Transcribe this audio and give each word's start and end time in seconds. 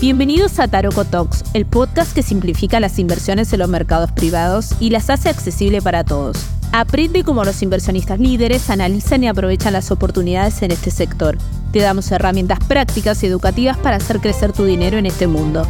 Bienvenidos 0.00 0.58
a 0.60 0.66
Taroco 0.66 1.04
Talks, 1.04 1.44
el 1.52 1.66
podcast 1.66 2.14
que 2.14 2.22
simplifica 2.22 2.80
las 2.80 2.98
inversiones 2.98 3.52
en 3.52 3.58
los 3.58 3.68
mercados 3.68 4.10
privados 4.10 4.74
y 4.80 4.88
las 4.88 5.10
hace 5.10 5.28
accesible 5.28 5.82
para 5.82 6.04
todos. 6.04 6.38
Aprende 6.72 7.22
cómo 7.22 7.44
los 7.44 7.60
inversionistas 7.60 8.18
líderes 8.18 8.70
analizan 8.70 9.24
y 9.24 9.28
aprovechan 9.28 9.74
las 9.74 9.90
oportunidades 9.90 10.62
en 10.62 10.70
este 10.70 10.90
sector. 10.90 11.36
Te 11.70 11.80
damos 11.80 12.10
herramientas 12.12 12.60
prácticas 12.66 13.22
y 13.22 13.26
educativas 13.26 13.76
para 13.76 13.96
hacer 13.96 14.20
crecer 14.20 14.52
tu 14.52 14.64
dinero 14.64 14.96
en 14.96 15.04
este 15.04 15.26
mundo. 15.26 15.66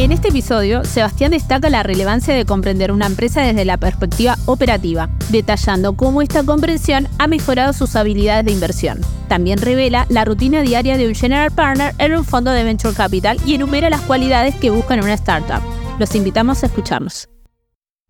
En 0.00 0.12
este 0.12 0.28
episodio, 0.28 0.84
Sebastián 0.84 1.32
destaca 1.32 1.70
la 1.70 1.82
relevancia 1.82 2.32
de 2.32 2.44
comprender 2.44 2.92
una 2.92 3.06
empresa 3.06 3.42
desde 3.42 3.64
la 3.64 3.78
perspectiva 3.78 4.36
operativa, 4.46 5.10
detallando 5.30 5.94
cómo 5.94 6.22
esta 6.22 6.46
comprensión 6.46 7.08
ha 7.18 7.26
mejorado 7.26 7.72
sus 7.72 7.96
habilidades 7.96 8.44
de 8.44 8.52
inversión. 8.52 9.00
También 9.26 9.58
revela 9.58 10.06
la 10.08 10.24
rutina 10.24 10.62
diaria 10.62 10.96
de 10.96 11.08
un 11.08 11.16
general 11.16 11.50
partner 11.50 11.96
en 11.98 12.14
un 12.14 12.24
fondo 12.24 12.52
de 12.52 12.62
venture 12.62 12.94
capital 12.94 13.38
y 13.44 13.56
enumera 13.56 13.90
las 13.90 14.00
cualidades 14.02 14.54
que 14.54 14.70
buscan 14.70 15.00
en 15.00 15.06
una 15.06 15.14
startup. 15.14 15.60
Los 15.98 16.14
invitamos 16.14 16.62
a 16.62 16.66
escucharnos. 16.66 17.28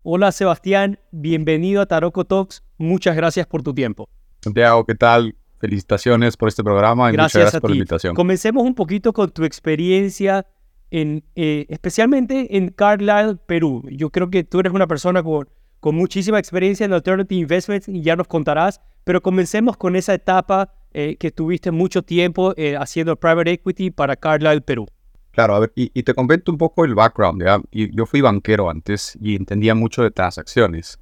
Hola 0.03 0.31
Sebastián, 0.31 0.99
bienvenido 1.09 1.81
a 1.81 1.87
Taroco 1.87 2.23
Talks. 2.23 2.61
Muchas 2.77 3.15
gracias 3.15 3.47
por 3.47 3.63
tu 3.63 3.73
tiempo. 3.73 4.07
Santiago, 4.43 4.85
¿qué 4.85 4.93
tal? 4.93 5.35
Felicitaciones 5.59 6.37
por 6.37 6.49
este 6.49 6.63
programa 6.63 7.09
y 7.09 7.13
gracias 7.13 7.33
muchas 7.33 7.41
gracias 7.41 7.57
a 7.57 7.61
por 7.61 7.71
ti. 7.71 7.73
la 7.73 7.77
invitación. 7.77 8.15
Comencemos 8.15 8.63
un 8.63 8.75
poquito 8.75 9.11
con 9.11 9.31
tu 9.31 9.43
experiencia 9.43 10.45
en, 10.91 11.23
eh, 11.35 11.65
especialmente 11.69 12.57
en 12.57 12.69
Carlisle, 12.69 13.35
Perú. 13.45 13.83
Yo 13.89 14.09
creo 14.09 14.29
que 14.29 14.43
tú 14.43 14.59
eres 14.59 14.73
una 14.73 14.87
persona 14.87 15.23
con, 15.23 15.49
con 15.79 15.95
muchísima 15.95 16.39
experiencia 16.39 16.85
en 16.85 16.93
Alternative 16.93 17.41
Investments 17.41 17.87
y 17.87 18.01
ya 18.01 18.15
nos 18.15 18.27
contarás, 18.27 18.81
pero 19.03 19.21
comencemos 19.21 19.77
con 19.77 19.95
esa 19.95 20.13
etapa 20.13 20.73
eh, 20.93 21.15
que 21.17 21.31
tuviste 21.31 21.71
mucho 21.71 22.01
tiempo 22.01 22.53
eh, 22.57 22.75
haciendo 22.75 23.15
private 23.15 23.51
equity 23.51 23.91
para 23.91 24.15
Carlisle, 24.15 24.61
Perú. 24.61 24.87
Claro, 25.31 25.55
a 25.55 25.59
ver, 25.59 25.71
y, 25.75 25.91
y 25.93 26.03
te 26.03 26.13
comento 26.13 26.51
un 26.51 26.57
poco 26.57 26.83
el 26.83 26.95
background. 26.95 27.43
¿ya? 27.43 27.61
Yo 27.71 28.05
fui 28.05 28.21
banquero 28.21 28.69
antes 28.69 29.17
y 29.21 29.35
entendía 29.35 29.75
mucho 29.75 30.01
de 30.01 30.11
transacciones, 30.11 30.99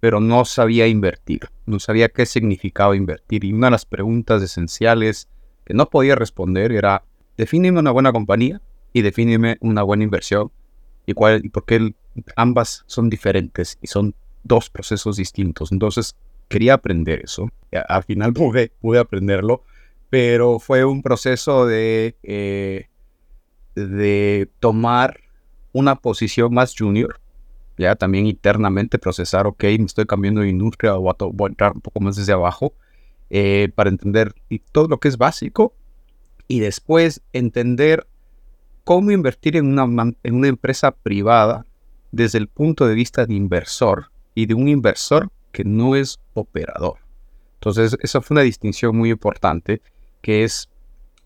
pero 0.00 0.18
no 0.18 0.46
sabía 0.46 0.86
invertir, 0.86 1.42
no 1.66 1.78
sabía 1.78 2.08
qué 2.08 2.24
significaba 2.24 2.96
invertir. 2.96 3.44
Y 3.44 3.52
una 3.52 3.66
de 3.66 3.72
las 3.72 3.84
preguntas 3.84 4.42
esenciales 4.42 5.28
que 5.64 5.74
no 5.74 5.86
podía 5.90 6.14
responder 6.14 6.72
era, 6.72 7.04
defíneme 7.36 7.78
una 7.78 7.90
buena 7.90 8.12
compañía 8.12 8.60
y 8.92 9.02
defíneme 9.02 9.56
una 9.60 9.82
buena 9.82 10.04
inversión 10.04 10.50
y, 11.06 11.14
cuál, 11.14 11.44
y 11.44 11.48
por 11.48 11.64
qué 11.64 11.94
ambas 12.36 12.84
son 12.86 13.08
diferentes 13.10 13.78
y 13.80 13.86
son 13.86 14.14
dos 14.42 14.70
procesos 14.70 15.16
distintos. 15.16 15.72
Entonces 15.72 16.16
quería 16.48 16.74
aprender 16.74 17.20
eso. 17.24 17.48
Al 17.88 18.02
final 18.04 18.32
pude, 18.34 18.72
pude 18.80 18.98
aprenderlo, 18.98 19.64
pero 20.10 20.58
fue 20.58 20.84
un 20.84 21.02
proceso 21.02 21.66
de, 21.66 22.16
eh, 22.22 22.88
de 23.74 24.48
tomar 24.58 25.20
una 25.72 25.96
posición 25.96 26.52
más 26.52 26.74
junior, 26.76 27.20
ya 27.78 27.94
también 27.94 28.26
internamente 28.26 28.98
procesar, 28.98 29.46
ok, 29.46 29.62
me 29.62 29.84
estoy 29.84 30.04
cambiando 30.04 30.40
de 30.40 30.48
industria 30.48 30.96
o 30.96 31.00
voy 31.00 31.46
a, 31.46 31.48
entrar 31.48 31.72
un 31.72 31.80
poco 31.80 32.00
más 32.00 32.16
desde 32.16 32.32
abajo 32.32 32.74
eh, 33.30 33.70
para 33.74 33.88
entender 33.88 34.34
todo 34.72 34.88
lo 34.88 34.98
que 34.98 35.08
es 35.08 35.16
básico 35.16 35.72
y 36.48 36.58
después 36.58 37.22
entender 37.32 38.06
cómo 38.90 39.12
invertir 39.12 39.56
en 39.56 39.78
una, 39.78 40.48
empresa 40.48 40.90
privada 40.90 41.64
desde 42.10 42.38
el 42.38 42.48
punto 42.48 42.88
de 42.88 42.96
vista 42.96 43.24
de 43.24 43.34
inversor 43.34 44.10
y 44.34 44.46
de 44.46 44.54
un 44.54 44.66
inversor 44.66 45.30
que 45.52 45.62
no 45.62 45.94
es 45.94 46.18
operador. 46.34 46.98
Entonces, 47.54 47.96
esa 48.02 48.20
fue 48.20 48.34
una 48.34 48.42
distinción 48.42 48.96
muy 48.96 49.10
importante, 49.10 49.80
que 50.22 50.42
es 50.42 50.68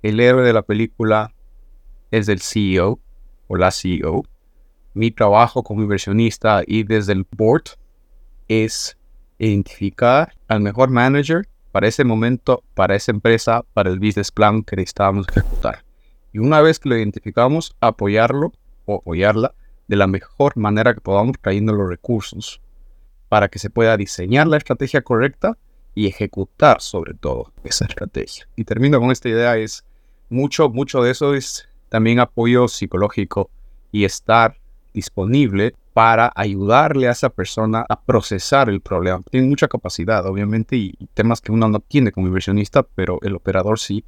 el 0.02 0.20
héroe 0.20 0.44
de 0.44 0.52
la 0.52 0.60
película 0.60 1.32
es 2.10 2.28
el 2.28 2.42
CEO 2.42 3.00
o 3.48 3.56
la 3.56 3.70
CEO. 3.70 4.24
Mi 4.92 5.10
trabajo 5.10 5.62
como 5.62 5.80
inversionista 5.80 6.62
y 6.66 6.82
desde 6.82 7.14
el 7.14 7.26
board 7.34 7.78
es 8.46 8.98
identificar 9.38 10.34
al 10.48 10.60
mejor 10.60 10.90
manager 10.90 11.48
para 11.72 11.88
ese 11.88 12.04
momento, 12.04 12.62
para 12.74 12.94
esa 12.94 13.10
empresa, 13.10 13.64
para 13.72 13.88
el 13.88 13.98
business 13.98 14.30
plan 14.30 14.62
que 14.62 14.76
necesitábamos 14.76 15.26
ejecutar. 15.30 15.83
Y 16.34 16.40
una 16.40 16.60
vez 16.60 16.80
que 16.80 16.88
lo 16.88 16.96
identificamos, 16.96 17.76
apoyarlo 17.80 18.52
o 18.86 18.96
apoyarla 18.96 19.54
de 19.86 19.94
la 19.94 20.08
mejor 20.08 20.56
manera 20.56 20.92
que 20.92 21.00
podamos 21.00 21.36
trayendo 21.40 21.72
los 21.72 21.88
recursos 21.88 22.60
para 23.28 23.48
que 23.48 23.60
se 23.60 23.70
pueda 23.70 23.96
diseñar 23.96 24.48
la 24.48 24.56
estrategia 24.56 25.02
correcta 25.02 25.56
y 25.94 26.08
ejecutar 26.08 26.80
sobre 26.80 27.14
todo 27.14 27.52
esa 27.62 27.84
estrategia. 27.84 28.48
Y 28.56 28.64
termino 28.64 28.98
con 28.98 29.12
esta 29.12 29.28
idea, 29.28 29.56
es 29.56 29.84
mucho, 30.28 30.68
mucho 30.70 31.04
de 31.04 31.12
eso 31.12 31.34
es 31.34 31.68
también 31.88 32.18
apoyo 32.18 32.66
psicológico 32.66 33.48
y 33.92 34.04
estar 34.04 34.58
disponible 34.92 35.76
para 35.92 36.32
ayudarle 36.34 37.06
a 37.06 37.12
esa 37.12 37.30
persona 37.30 37.86
a 37.88 38.00
procesar 38.00 38.68
el 38.68 38.80
problema. 38.80 39.22
Tiene 39.30 39.46
mucha 39.46 39.68
capacidad, 39.68 40.26
obviamente, 40.26 40.74
y 40.74 40.96
temas 41.14 41.40
que 41.40 41.52
uno 41.52 41.68
no 41.68 41.78
tiene 41.78 42.10
como 42.10 42.26
inversionista, 42.26 42.82
pero 42.82 43.20
el 43.22 43.36
operador 43.36 43.78
sí, 43.78 44.04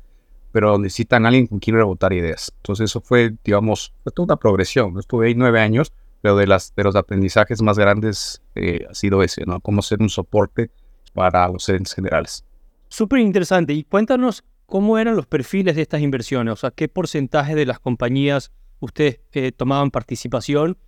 pero 0.56 0.78
necesitan 0.78 1.26
a 1.26 1.28
alguien 1.28 1.46
con 1.48 1.58
quien 1.58 1.76
rebotar 1.76 2.14
ideas. 2.14 2.50
Entonces 2.56 2.84
eso 2.84 3.02
fue, 3.02 3.34
digamos, 3.44 3.92
fue 4.02 4.10
toda 4.10 4.24
una 4.24 4.36
progresión. 4.36 4.98
Estuve 4.98 5.26
ahí 5.26 5.34
nueve 5.34 5.60
años, 5.60 5.92
pero 6.22 6.34
de, 6.34 6.46
las, 6.46 6.74
de 6.74 6.82
los 6.82 6.96
aprendizajes 6.96 7.60
más 7.60 7.78
grandes 7.78 8.40
eh, 8.54 8.86
ha 8.88 8.94
sido 8.94 9.22
ese, 9.22 9.44
¿no? 9.44 9.60
Cómo 9.60 9.82
ser 9.82 10.00
un 10.00 10.08
soporte 10.08 10.70
para 11.12 11.46
los 11.48 11.66
gerentes 11.66 11.92
generales. 11.92 12.42
Súper 12.88 13.18
interesante. 13.18 13.74
Y 13.74 13.84
cuéntanos 13.84 14.44
cómo 14.64 14.96
eran 14.96 15.14
los 15.14 15.26
perfiles 15.26 15.76
de 15.76 15.82
estas 15.82 16.00
inversiones, 16.00 16.54
o 16.54 16.56
sea, 16.56 16.70
qué 16.70 16.88
porcentaje 16.88 17.54
de 17.54 17.66
las 17.66 17.78
compañías 17.78 18.50
ustedes 18.80 19.20
eh, 19.32 19.52
tomaban 19.52 19.90
participación. 19.90 20.78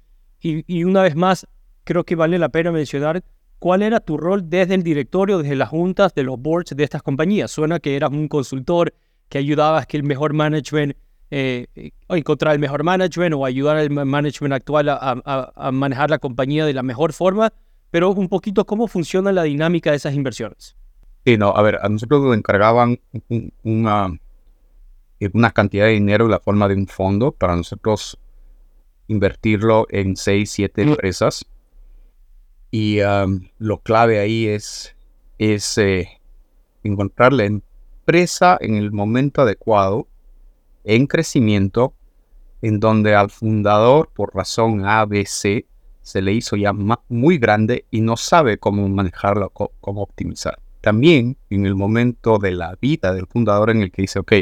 Y, 0.41 0.65
y 0.67 0.85
una 0.85 1.03
vez 1.03 1.15
más, 1.15 1.47
creo 1.85 2.05
que 2.05 2.17
vale 2.17 2.39
la 2.39 2.49
pena 2.49 2.73
mencionar 2.73 3.23
cuál 3.59 3.83
era 3.83 4.01
tu 4.01 4.17
rol 4.17 4.49
desde 4.49 4.77
el 4.77 4.83
directorio, 4.83 5.37
desde 5.37 5.57
las 5.57 5.69
juntas, 5.69 6.15
de 6.15 6.23
los 6.23 6.41
boards 6.41 6.75
de 6.75 6.85
estas 6.85 7.03
compañías. 7.03 7.51
Suena 7.51 7.81
que 7.81 7.97
eras 7.97 8.13
un 8.13 8.29
consultor 8.29 8.95
que 9.29 9.39
ayudabas 9.39 9.87
que 9.87 9.97
el 9.97 10.03
mejor 10.05 10.33
management, 10.33 10.97
eh, 11.31 11.67
eh, 11.75 11.91
o 12.07 12.17
encontrar 12.17 12.55
el 12.55 12.59
mejor 12.61 12.83
management 12.85 13.35
o 13.35 13.45
ayudar 13.45 13.77
al 13.77 13.91
ma- 13.91 14.05
management 14.05 14.55
actual 14.55 14.89
a, 14.89 14.97
a- 15.25 15.53
a 15.55 15.73
manejar 15.73 16.11
la 16.11 16.19
compañía 16.19 16.65
de 16.65 16.73
la 16.73 16.83
mejor 16.83 17.13
forma, 17.13 17.53
pero 17.91 18.11
un 18.11 18.29
poquito 18.29 18.65
cómo 18.67 18.89
funciona 18.89 19.33
la 19.33 19.43
dinámica 19.43 19.91
de 19.91 19.97
esas 19.97 20.15
inversiones. 20.15 20.77
Sí, 21.27 21.37
no, 21.37 21.51
a 21.51 21.63
ver, 21.63 21.79
a 21.83 21.89
nosotros 21.89 22.23
nos 22.23 22.37
encargaban 22.37 22.99
un- 23.29 23.53
una, 23.63 24.19
una 25.35 25.51
cantidad 25.51 25.85
de 25.87 25.93
dinero 25.93 26.25
en 26.25 26.31
la 26.31 26.41
forma 26.41 26.69
de 26.69 26.75
un 26.75 26.87
fondo 26.87 27.33
para 27.33 27.57
nosotros 27.57 28.19
invertirlo 29.09 29.87
en 29.91 30.17
6, 30.17 30.51
7 30.51 30.83
empresas. 30.83 31.45
Y 32.71 33.01
am, 33.01 33.49
lo 33.59 33.79
clave 33.81 34.19
ahí 34.21 34.47
es, 34.47 34.95
es 35.39 35.79
eh, 35.79 36.09
encontrar 36.85 37.33
la 37.33 37.45
empresa 38.09 38.57
en 38.63 38.75
el 38.75 38.91
momento 38.91 39.43
adecuado, 39.43 40.09
en 40.85 41.07
crecimiento, 41.07 41.93
en 42.63 42.81
donde 42.81 43.15
al 43.15 43.29
fundador, 43.29 44.09
por 44.15 44.35
razón 44.35 44.87
A, 44.87 45.05
B, 45.05 45.27
C, 45.27 45.67
se 46.01 46.23
le 46.23 46.33
hizo 46.33 46.57
ya 46.57 46.73
muy 46.73 47.37
grande 47.37 47.85
y 47.91 48.01
no 48.01 48.17
sabe 48.17 48.57
cómo 48.57 48.89
manejarlo, 48.89 49.51
cómo 49.51 50.01
optimizar. 50.01 50.59
También 50.81 51.37
en 51.51 51.67
el 51.67 51.75
momento 51.75 52.39
de 52.39 52.53
la 52.53 52.79
vida 52.81 53.13
del 53.13 53.27
fundador 53.27 53.69
en 53.69 53.83
el 53.83 53.93
que 53.93 54.01
dice, 54.01 54.21
ok, 54.21 54.33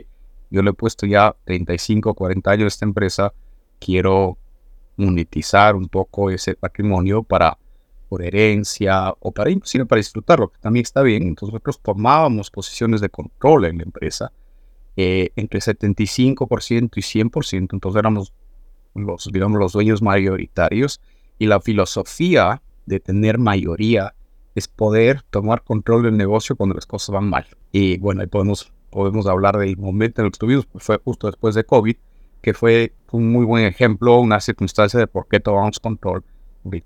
yo 0.48 0.62
le 0.62 0.71
he 0.71 0.75
puesto 0.75 1.04
ya 1.04 1.34
35, 1.44 2.15
40 2.15 2.48
años 2.48 2.65
a 2.66 2.69
esta 2.69 2.84
empresa, 2.84 3.33
quiero 3.81 4.38
monetizar 4.97 5.75
un 5.75 5.88
poco 5.88 6.31
ese 6.31 6.54
patrimonio 6.54 7.25
para 7.25 7.59
por 8.09 8.22
herencia 8.22 9.15
o 9.21 9.33
para 9.33 9.50
inclusive 9.50 9.86
para 9.86 9.98
disfrutarlo, 9.98 10.48
que 10.48 10.59
también 10.59 10.83
está 10.83 11.03
bien. 11.03 11.25
Entonces 11.25 11.53
nosotros 11.53 11.80
tomábamos 11.80 12.51
posiciones 12.51 13.01
de 13.01 13.09
control 13.09 13.66
en 13.66 13.78
la 13.78 13.84
empresa 13.84 14.33
eh, 14.97 15.30
entre 15.36 15.60
75% 15.60 16.91
y 16.97 17.03
100%, 17.03 17.69
entonces 17.72 17.98
éramos 17.98 18.33
los, 18.95 19.28
digamos, 19.30 19.59
los 19.59 19.72
dueños 19.72 20.01
mayoritarios 20.01 21.03
y 21.39 21.47
la 21.47 21.60
filosofía 21.60 22.63
de 22.86 23.01
tener 23.01 23.39
mayoría 23.39 24.15
es 24.54 24.69
poder 24.69 25.21
tomar 25.28 25.63
control 25.65 26.04
del 26.04 26.16
negocio 26.16 26.57
cuando 26.57 26.75
las 26.75 26.86
cosas 26.86 27.13
van 27.13 27.28
mal. 27.28 27.47
Y 27.72 27.98
bueno, 27.98 28.22
ahí 28.22 28.27
podemos, 28.27 28.72
podemos 28.91 29.27
hablar 29.27 29.59
del 29.59 29.77
momento 29.77 30.22
en 30.22 30.27
el 30.27 30.33
que 30.33 30.36
estuvimos, 30.36 30.66
fue 30.77 30.98
justo 31.04 31.27
después 31.27 31.54
de 31.54 31.65
COVID, 31.65 31.97
que 32.41 32.54
fue 32.54 32.95
un 33.13 33.30
muy 33.30 33.45
buen 33.45 33.65
ejemplo, 33.65 34.19
una 34.19 34.41
circunstancia 34.41 34.98
de 34.98 35.07
por 35.07 35.28
qué 35.28 35.41
tomamos 35.41 35.78
control. 35.78 36.25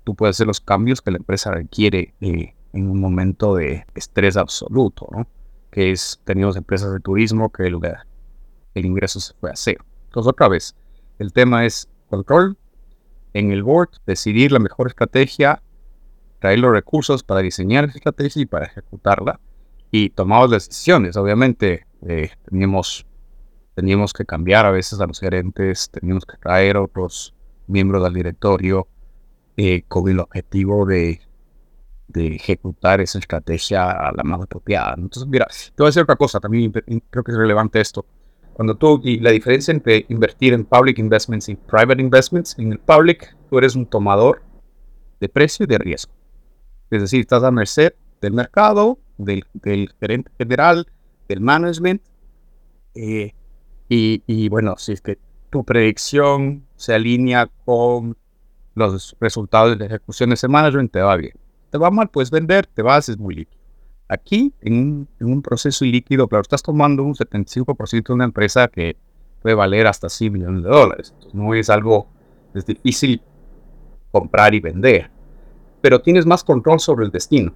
Tú 0.03 0.15
puedes 0.15 0.35
hacer 0.35 0.47
los 0.47 0.59
cambios 0.59 1.01
que 1.01 1.11
la 1.11 1.17
empresa 1.17 1.51
requiere 1.51 2.13
eh, 2.21 2.55
en 2.73 2.89
un 2.89 2.99
momento 2.99 3.55
de 3.55 3.85
estrés 3.95 4.37
absoluto, 4.37 5.07
¿no? 5.11 5.27
Que 5.71 5.91
es, 5.91 6.19
teníamos 6.23 6.57
empresas 6.57 6.91
de 6.91 6.99
turismo 6.99 7.51
que 7.51 7.67
el, 7.67 7.79
el 8.75 8.85
ingreso 8.85 9.19
se 9.19 9.33
fue 9.35 9.51
a 9.51 9.55
cero. 9.55 9.85
Entonces, 10.05 10.29
otra 10.29 10.47
vez, 10.47 10.75
el 11.19 11.31
tema 11.33 11.65
es 11.65 11.89
control 12.09 12.57
en 13.33 13.51
el 13.51 13.63
board, 13.63 13.89
decidir 14.05 14.51
la 14.51 14.59
mejor 14.59 14.87
estrategia, 14.87 15.61
traer 16.39 16.59
los 16.59 16.71
recursos 16.71 17.23
para 17.23 17.41
diseñar 17.41 17.85
esa 17.85 17.97
estrategia 17.97 18.41
y 18.41 18.45
para 18.45 18.65
ejecutarla. 18.65 19.39
Y 19.91 20.09
tomamos 20.09 20.49
las 20.49 20.67
decisiones. 20.67 21.15
Obviamente, 21.17 21.85
eh, 22.07 22.31
teníamos 22.49 23.05
teníamos 23.75 24.13
que 24.13 24.25
cambiar 24.25 24.65
a 24.65 24.71
veces 24.71 24.99
a 24.99 25.07
los 25.07 25.19
gerentes, 25.19 25.89
teníamos 25.89 26.25
que 26.25 26.37
traer 26.37 26.77
otros 26.77 27.33
miembros 27.67 28.03
del 28.03 28.13
directorio 28.13 28.87
eh, 29.57 29.83
con 29.87 30.09
el 30.09 30.19
objetivo 30.19 30.85
de, 30.85 31.21
de, 32.07 32.35
ejecutar 32.35 33.01
esa 33.01 33.19
estrategia 33.19 33.91
a 33.91 34.11
la 34.11 34.23
más 34.23 34.41
apropiada. 34.41 34.95
Entonces, 34.97 35.27
mira, 35.27 35.47
te 35.47 35.73
voy 35.77 35.87
a 35.87 35.89
decir 35.89 36.03
otra 36.03 36.15
cosa, 36.15 36.39
también 36.39 36.71
creo 36.71 37.23
que 37.23 37.31
es 37.31 37.37
relevante 37.37 37.79
esto. 37.79 38.05
Cuando 38.53 38.75
tú, 38.75 39.01
y 39.03 39.19
la 39.19 39.31
diferencia 39.31 39.71
entre 39.71 40.05
invertir 40.09 40.53
en 40.53 40.65
public 40.65 40.99
investments 40.99 41.49
y 41.49 41.55
private 41.55 42.01
investments, 42.01 42.57
en 42.59 42.71
el 42.73 42.79
public 42.79 43.35
tú 43.49 43.57
eres 43.57 43.75
un 43.75 43.85
tomador 43.85 44.43
de 45.19 45.29
precio 45.29 45.63
y 45.63 45.67
de 45.67 45.77
riesgo. 45.77 46.11
Es 46.89 47.01
decir, 47.01 47.21
estás 47.21 47.43
a 47.43 47.51
merced 47.51 47.93
del 48.19 48.33
mercado, 48.33 48.99
del, 49.17 49.45
del 49.53 49.93
gerente 49.99 50.31
general, 50.37 50.87
del 51.27 51.39
management, 51.39 52.01
eh, 52.93 53.33
y, 53.93 54.47
bueno, 54.49 54.75
si 54.77 54.93
es 54.93 55.01
que 55.01 55.17
tu 55.49 55.65
predicción 55.65 56.65
se 56.77 56.93
alinea 56.93 57.49
con 57.65 58.17
los 58.75 59.15
resultados 59.19 59.71
de 59.71 59.77
la 59.77 59.85
ejecución 59.85 60.29
de 60.29 60.35
ese 60.35 60.47
management, 60.47 60.91
te 60.91 61.01
va 61.01 61.15
bien. 61.17 61.33
Te 61.69 61.77
va 61.77 61.91
mal, 61.91 62.09
puedes 62.09 62.31
vender, 62.31 62.65
te 62.67 62.81
vas, 62.81 63.09
es 63.09 63.17
muy 63.17 63.35
líquido. 63.35 63.61
Aquí, 64.07 64.53
en 64.61 65.07
un, 65.19 65.41
proceso 65.41 65.85
ilíquido, 65.85 66.27
claro, 66.27 66.41
estás 66.41 66.61
tomando 66.61 67.03
un 67.03 67.15
75% 67.15 68.07
de 68.07 68.13
una 68.13 68.25
empresa 68.25 68.67
que 68.67 68.97
puede 69.41 69.55
valer 69.55 69.87
hasta 69.87 70.09
100 70.09 70.33
millones 70.33 70.63
de 70.63 70.69
dólares. 70.69 71.13
no 71.33 71.53
es 71.53 71.69
algo, 71.69 72.07
es 72.53 72.65
difícil 72.65 73.21
comprar 74.11 74.53
y 74.53 74.59
vender. 74.59 75.09
Pero 75.81 76.01
tienes 76.01 76.25
más 76.25 76.43
control 76.43 76.79
sobre 76.79 77.05
el 77.05 77.11
destino. 77.11 77.53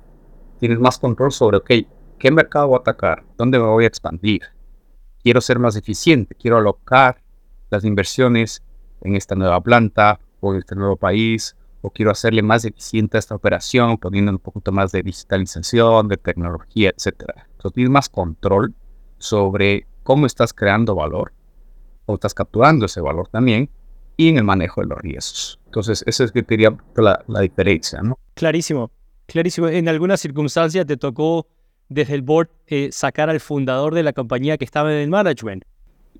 Tienes 0.59 0.79
más 0.79 0.97
control 0.97 1.33
sobre, 1.33 1.57
ok, 1.57 1.71
¿qué 2.17 2.31
mercado 2.31 2.69
voy 2.69 2.77
a 2.77 2.79
atacar? 2.79 3.23
¿Dónde 3.37 3.59
me 3.59 3.65
voy 3.65 3.83
a 3.83 3.87
expandir? 3.87 4.43
quiero 5.25 5.41
ser 5.41 5.57
más 5.57 5.75
eficiente, 5.75 6.35
quiero 6.35 6.57
alocar 6.57 7.19
las 7.71 7.83
inversiones 7.83 8.61
en 9.01 9.15
esta 9.15 9.33
nueva 9.33 9.59
planta 9.59 10.19
en 10.53 10.59
este 10.59 10.75
nuevo 10.75 10.95
país, 10.95 11.55
o 11.81 11.89
quiero 11.89 12.11
hacerle 12.11 12.41
más 12.41 12.65
eficiente 12.65 13.17
a 13.17 13.19
esta 13.19 13.35
operación, 13.35 13.97
poniendo 13.97 14.31
un 14.31 14.39
poquito 14.39 14.71
más 14.71 14.91
de 14.91 15.03
digitalización, 15.03 16.07
de 16.07 16.17
tecnología, 16.17 16.89
etc. 16.89 17.23
Entonces 17.51 17.73
tienes 17.73 17.91
más 17.91 18.09
control 18.09 18.73
sobre 19.17 19.85
cómo 20.03 20.25
estás 20.25 20.53
creando 20.53 20.95
valor, 20.95 21.31
o 22.05 22.15
estás 22.15 22.33
capturando 22.33 22.85
ese 22.85 23.01
valor 23.01 23.27
también, 23.27 23.69
y 24.17 24.29
en 24.29 24.37
el 24.37 24.43
manejo 24.43 24.81
de 24.81 24.87
los 24.87 24.99
riesgos. 24.99 25.59
Entonces, 25.65 26.03
esa 26.07 26.23
es 26.23 26.31
que 26.31 26.41
diría 26.41 26.75
la, 26.95 27.23
la 27.27 27.41
diferencia, 27.41 28.01
¿no? 28.01 28.17
Clarísimo, 28.33 28.91
clarísimo. 29.25 29.67
En 29.67 29.89
algunas 29.89 30.21
circunstancias 30.21 30.85
te 30.85 30.95
tocó 30.95 31.47
desde 31.89 32.15
el 32.15 32.21
board 32.21 32.49
eh, 32.67 32.89
sacar 32.91 33.29
al 33.29 33.39
fundador 33.39 33.93
de 33.93 34.03
la 34.03 34.13
compañía 34.13 34.57
que 34.57 34.65
estaba 34.65 34.91
en 34.91 34.99
el 34.99 35.09
management? 35.09 35.63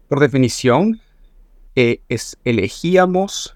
Por 0.07 0.19
definición, 0.19 1.01
eh, 1.75 2.01
es, 2.10 2.38
elegíamos, 2.44 3.55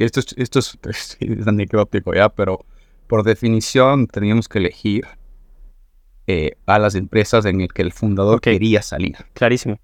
esto, 0.00 0.20
es, 0.20 0.34
esto 0.36 0.58
es, 0.58 1.18
anecdótico 1.46 2.14
ya, 2.14 2.28
pero 2.28 2.64
por 3.06 3.22
definición 3.22 4.06
teníamos 4.06 4.48
que 4.48 4.58
elegir 4.58 5.06
eh, 6.26 6.56
a 6.66 6.78
las 6.78 6.94
empresas 6.94 7.44
en 7.44 7.60
las 7.60 7.68
que 7.68 7.82
el 7.82 7.92
fundador 7.92 8.40
quería 8.40 8.82
salir. 8.82 9.16
Clarísimo. 9.34 9.78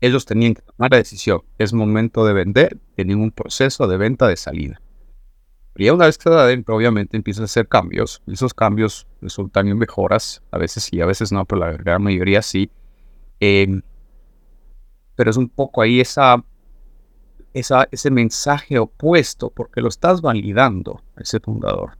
Ellos 0.00 0.26
tenían 0.26 0.54
que 0.54 0.62
tomar 0.62 0.90
la 0.90 0.98
decisión. 0.98 1.42
Es 1.58 1.72
momento 1.72 2.24
de 2.26 2.34
vender, 2.34 2.78
en 2.96 3.14
un 3.14 3.30
proceso 3.30 3.86
de 3.86 3.96
venta 3.96 4.28
de 4.28 4.36
salida. 4.36 4.80
Y 5.74 5.88
una 5.90 6.06
vez 6.06 6.16
que 6.18 6.28
está 6.28 6.42
adentro, 6.42 6.76
obviamente 6.76 7.16
empiezan 7.16 7.42
a 7.42 7.44
hacer 7.46 7.68
cambios. 7.68 8.22
Esos 8.26 8.54
cambios 8.54 9.06
resultan 9.20 9.68
en 9.68 9.78
mejoras. 9.78 10.42
A 10.50 10.58
veces 10.58 10.84
sí, 10.84 11.00
a 11.00 11.06
veces 11.06 11.32
no, 11.32 11.44
pero 11.44 11.60
la 11.60 11.72
gran 11.72 12.02
mayoría 12.02 12.42
sí. 12.42 12.70
Em, 13.40 13.82
pero 15.16 15.30
es 15.30 15.36
un 15.36 15.48
poco 15.48 15.82
ahí 15.82 16.00
esa, 16.00 16.42
esa, 17.58 17.88
ese 17.90 18.10
mensaje 18.10 18.78
opuesto, 18.78 19.48
porque 19.50 19.80
lo 19.80 19.88
estás 19.88 20.20
validando, 20.20 21.02
ese 21.16 21.40
fundador. 21.40 21.96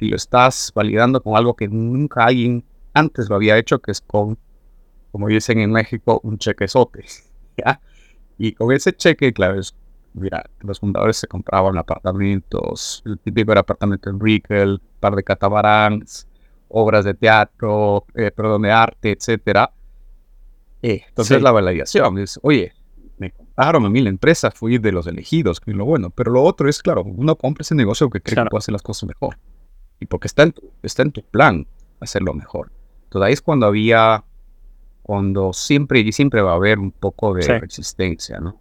Y 0.00 0.08
lo 0.08 0.16
estás 0.16 0.72
validando 0.74 1.22
con 1.22 1.36
algo 1.36 1.54
que 1.54 1.68
nunca 1.68 2.24
alguien 2.24 2.64
antes 2.92 3.28
lo 3.28 3.36
había 3.36 3.56
hecho, 3.56 3.78
que 3.78 3.92
es 3.92 4.00
con, 4.00 4.36
como 5.12 5.28
dicen 5.28 5.60
en 5.60 5.70
México, 5.70 6.20
un 6.24 6.38
chequezote. 6.38 7.04
¿ya? 7.56 7.80
Y 8.36 8.52
con 8.52 8.72
ese 8.72 8.92
cheque, 8.92 9.32
claro, 9.32 9.60
es 9.60 9.76
mira, 10.12 10.44
los 10.60 10.80
fundadores 10.80 11.18
se 11.18 11.28
compraban 11.28 11.78
apartamentos, 11.78 13.00
el 13.06 13.16
típico 13.20 13.52
era 13.52 13.60
apartamento 13.60 14.10
en 14.10 14.18
Rickel, 14.18 14.80
par 14.98 15.14
de 15.14 15.22
catabaranes, 15.22 16.26
obras 16.68 17.04
de 17.04 17.14
teatro, 17.14 18.06
eh, 18.16 18.32
perdón, 18.32 18.62
de 18.62 18.72
arte, 18.72 19.12
etcétera. 19.12 19.72
Eh, 20.82 21.04
entonces 21.06 21.40
la 21.40 21.52
validación 21.52 22.18
es, 22.18 22.40
oye, 22.42 22.72
compraron 23.54 23.84
a 23.84 23.90
mí 23.90 24.00
la 24.00 24.08
empresa, 24.08 24.50
fui 24.50 24.78
de 24.78 24.92
los 24.92 25.06
elegidos, 25.06 25.60
que 25.60 25.70
es 25.70 25.76
lo 25.76 25.84
bueno. 25.84 26.10
Pero 26.10 26.32
lo 26.32 26.42
otro 26.42 26.68
es, 26.68 26.82
claro, 26.82 27.02
uno 27.04 27.36
compra 27.36 27.62
ese 27.62 27.74
negocio 27.74 28.08
que 28.10 28.20
cree 28.20 28.44
que 28.44 28.50
puede 28.50 28.60
hacer 28.60 28.72
las 28.72 28.82
cosas 28.82 29.08
mejor. 29.08 29.38
Y 30.00 30.06
porque 30.06 30.28
está 30.28 30.44
en 30.44 30.52
tu, 30.52 30.70
está 30.82 31.02
en 31.02 31.12
tu 31.12 31.22
plan 31.22 31.66
hacerlo 32.00 32.32
mejor. 32.32 32.72
Entonces 33.04 33.26
ahí 33.26 33.32
es 33.34 33.42
cuando 33.42 33.66
había, 33.66 34.24
cuando 35.02 35.52
siempre 35.52 36.00
y 36.00 36.12
siempre 36.12 36.40
va 36.40 36.52
a 36.52 36.56
haber 36.56 36.78
un 36.78 36.90
poco 36.90 37.34
de 37.34 37.58
resistencia, 37.58 38.38
¿no? 38.40 38.58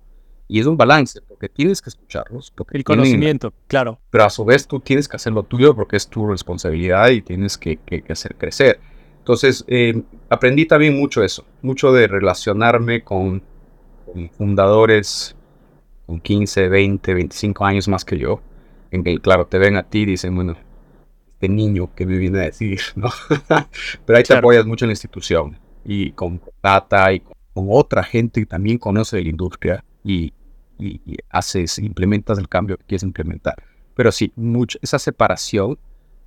Y 0.51 0.59
es 0.59 0.65
un 0.65 0.77
balance, 0.77 1.21
porque 1.21 1.47
tienes 1.47 1.79
que 1.79 1.91
escucharlos. 1.91 2.51
Porque 2.51 2.75
el 2.75 2.83
conocimiento, 2.83 3.53
claro. 3.67 3.99
Pero 4.09 4.23
a 4.23 4.31
su 4.31 4.43
vez 4.43 4.67
tú 4.67 4.79
tienes 4.79 5.07
que 5.07 5.15
hacer 5.15 5.31
lo 5.31 5.43
tuyo 5.43 5.75
porque 5.75 5.95
es 5.95 6.07
tu 6.07 6.27
responsabilidad 6.27 7.09
y 7.09 7.21
tienes 7.21 7.55
que, 7.55 7.79
hacer 8.09 8.35
crecer. 8.35 8.79
Entonces, 9.19 9.63
eh, 9.67 10.01
aprendí 10.27 10.65
también 10.65 10.97
mucho 10.97 11.23
eso, 11.23 11.45
mucho 11.61 11.93
de 11.93 12.07
relacionarme 12.07 13.03
con, 13.03 13.43
fundadores 14.37 15.35
con 16.05 16.19
15, 16.19 16.69
20, 16.69 17.13
25 17.13 17.65
años 17.65 17.87
más 17.87 18.03
que 18.03 18.17
yo, 18.17 18.41
en 18.91 19.03
que, 19.03 19.19
claro, 19.19 19.45
te 19.45 19.59
ven 19.59 19.75
a 19.75 19.83
ti 19.83 19.99
y 19.99 20.05
dicen, 20.05 20.35
bueno, 20.35 20.55
este 21.33 21.49
niño 21.49 21.93
que 21.95 22.05
me 22.05 22.17
viene 22.17 22.39
a 22.39 22.43
decir, 22.43 22.81
¿no? 22.95 23.09
Pero 24.05 24.17
ahí 24.17 24.23
te 24.23 24.33
apoyas 24.33 24.65
mucho 24.65 24.85
en 24.85 24.89
la 24.89 24.93
institución 24.93 25.57
y 25.85 26.11
con 26.11 26.41
data 26.61 27.13
y 27.13 27.21
con, 27.21 27.33
otra 27.69 28.03
gente 28.03 28.39
que 28.39 28.45
también 28.45 28.77
conoce 28.77 29.17
de 29.17 29.23
la 29.23 29.29
industria 29.29 29.83
y, 30.03 30.33
y, 30.77 31.01
haces, 31.29 31.77
implementas 31.79 32.37
el 32.37 32.47
cambio 32.47 32.77
que 32.77 32.85
quieres 32.85 33.03
implementar. 33.03 33.55
Pero 33.95 34.11
sí, 34.11 34.31
mucho, 34.35 34.79
esa 34.81 34.97
separación 34.97 35.77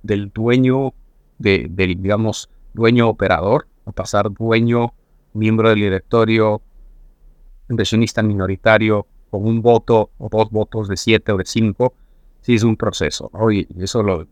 del 0.03 0.31
dueño, 0.31 0.93
de, 1.39 1.67
del, 1.69 2.01
digamos, 2.01 2.49
dueño 2.73 3.09
operador, 3.09 3.67
a 3.85 3.91
pasar 3.91 4.31
dueño, 4.31 4.93
miembro 5.33 5.69
del 5.69 5.79
directorio, 5.79 6.61
inversionista 7.73 8.23
minoritario, 8.23 9.05
con 9.29 9.45
un 9.45 9.61
voto 9.61 10.11
o 10.17 10.29
dos 10.29 10.49
votos 10.51 10.87
de 10.87 10.95
siete 10.95 11.31
o 11.31 11.37
de 11.37 11.45
cinco, 11.45 11.93
sí 12.41 12.55
es 12.55 12.63
un 12.63 12.77
proceso. 12.77 13.29
Oye, 13.33 13.67
eso 13.79 14.03
lo, 14.03 14.27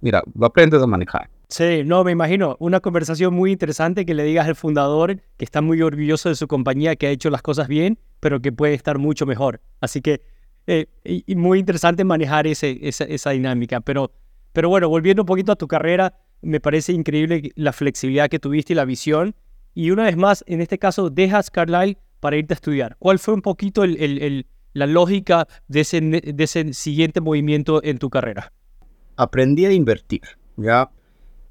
mira, 0.00 0.22
lo 0.34 0.46
aprendes 0.46 0.82
a 0.82 0.86
manejar. 0.86 1.30
Sí, 1.48 1.82
no, 1.84 2.04
me 2.04 2.12
imagino. 2.12 2.56
Una 2.60 2.80
conversación 2.80 3.34
muy 3.34 3.52
interesante 3.52 4.06
que 4.06 4.14
le 4.14 4.22
digas 4.22 4.46
al 4.46 4.54
fundador 4.54 5.20
que 5.36 5.44
está 5.44 5.60
muy 5.60 5.82
orgulloso 5.82 6.28
de 6.28 6.36
su 6.36 6.46
compañía, 6.46 6.96
que 6.96 7.08
ha 7.08 7.10
hecho 7.10 7.28
las 7.28 7.42
cosas 7.42 7.66
bien, 7.68 7.98
pero 8.20 8.40
que 8.40 8.52
puede 8.52 8.74
estar 8.74 8.98
mucho 8.98 9.26
mejor. 9.26 9.60
Así 9.80 10.00
que, 10.00 10.20
eh, 10.66 10.86
y, 11.04 11.34
muy 11.34 11.58
interesante 11.58 12.04
manejar 12.04 12.46
ese, 12.46 12.78
esa, 12.82 13.30
dinámica. 13.30 13.80
Pero, 13.80 14.12
pero 14.52 14.68
bueno, 14.68 14.88
volviendo 14.88 15.22
un 15.22 15.26
poquito 15.26 15.50
a 15.52 15.56
tu 15.56 15.66
carrera, 15.66 16.14
me 16.40 16.60
parece 16.60 16.92
increíble 16.92 17.50
la 17.56 17.72
flexibilidad 17.72 18.28
que 18.28 18.38
tuviste 18.38 18.72
y 18.72 18.76
la 18.76 18.84
visión. 18.84 19.34
Y 19.74 19.90
una 19.90 20.04
vez 20.04 20.16
más, 20.16 20.44
en 20.46 20.60
este 20.60 20.78
caso, 20.78 21.10
dejas 21.10 21.50
Carlyle 21.50 21.98
para 22.20 22.36
irte 22.36 22.54
a 22.54 22.56
estudiar. 22.56 22.96
¿Cuál 22.98 23.18
fue 23.18 23.34
un 23.34 23.42
poquito 23.42 23.82
el, 23.84 24.46
la 24.72 24.86
lógica 24.86 25.48
de 25.68 25.80
ese, 25.80 26.72
siguiente 26.74 27.20
movimiento 27.20 27.82
en 27.82 27.98
tu 27.98 28.10
carrera? 28.10 28.52
Aprendí 29.16 29.66
a 29.66 29.72
invertir, 29.72 30.22
¿ya? 30.56 30.90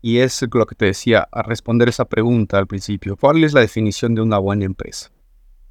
Y 0.01 0.19
es 0.19 0.41
lo 0.53 0.65
que 0.65 0.75
te 0.75 0.85
decía, 0.85 1.27
a 1.31 1.41
responder 1.41 1.89
esa 1.89 2.05
pregunta 2.05 2.57
al 2.57 2.67
principio. 2.67 3.17
¿Cuál 3.17 3.43
es 3.43 3.53
la 3.53 3.61
definición 3.61 4.15
de 4.15 4.21
una 4.21 4.37
buena 4.37 4.65
empresa? 4.65 5.11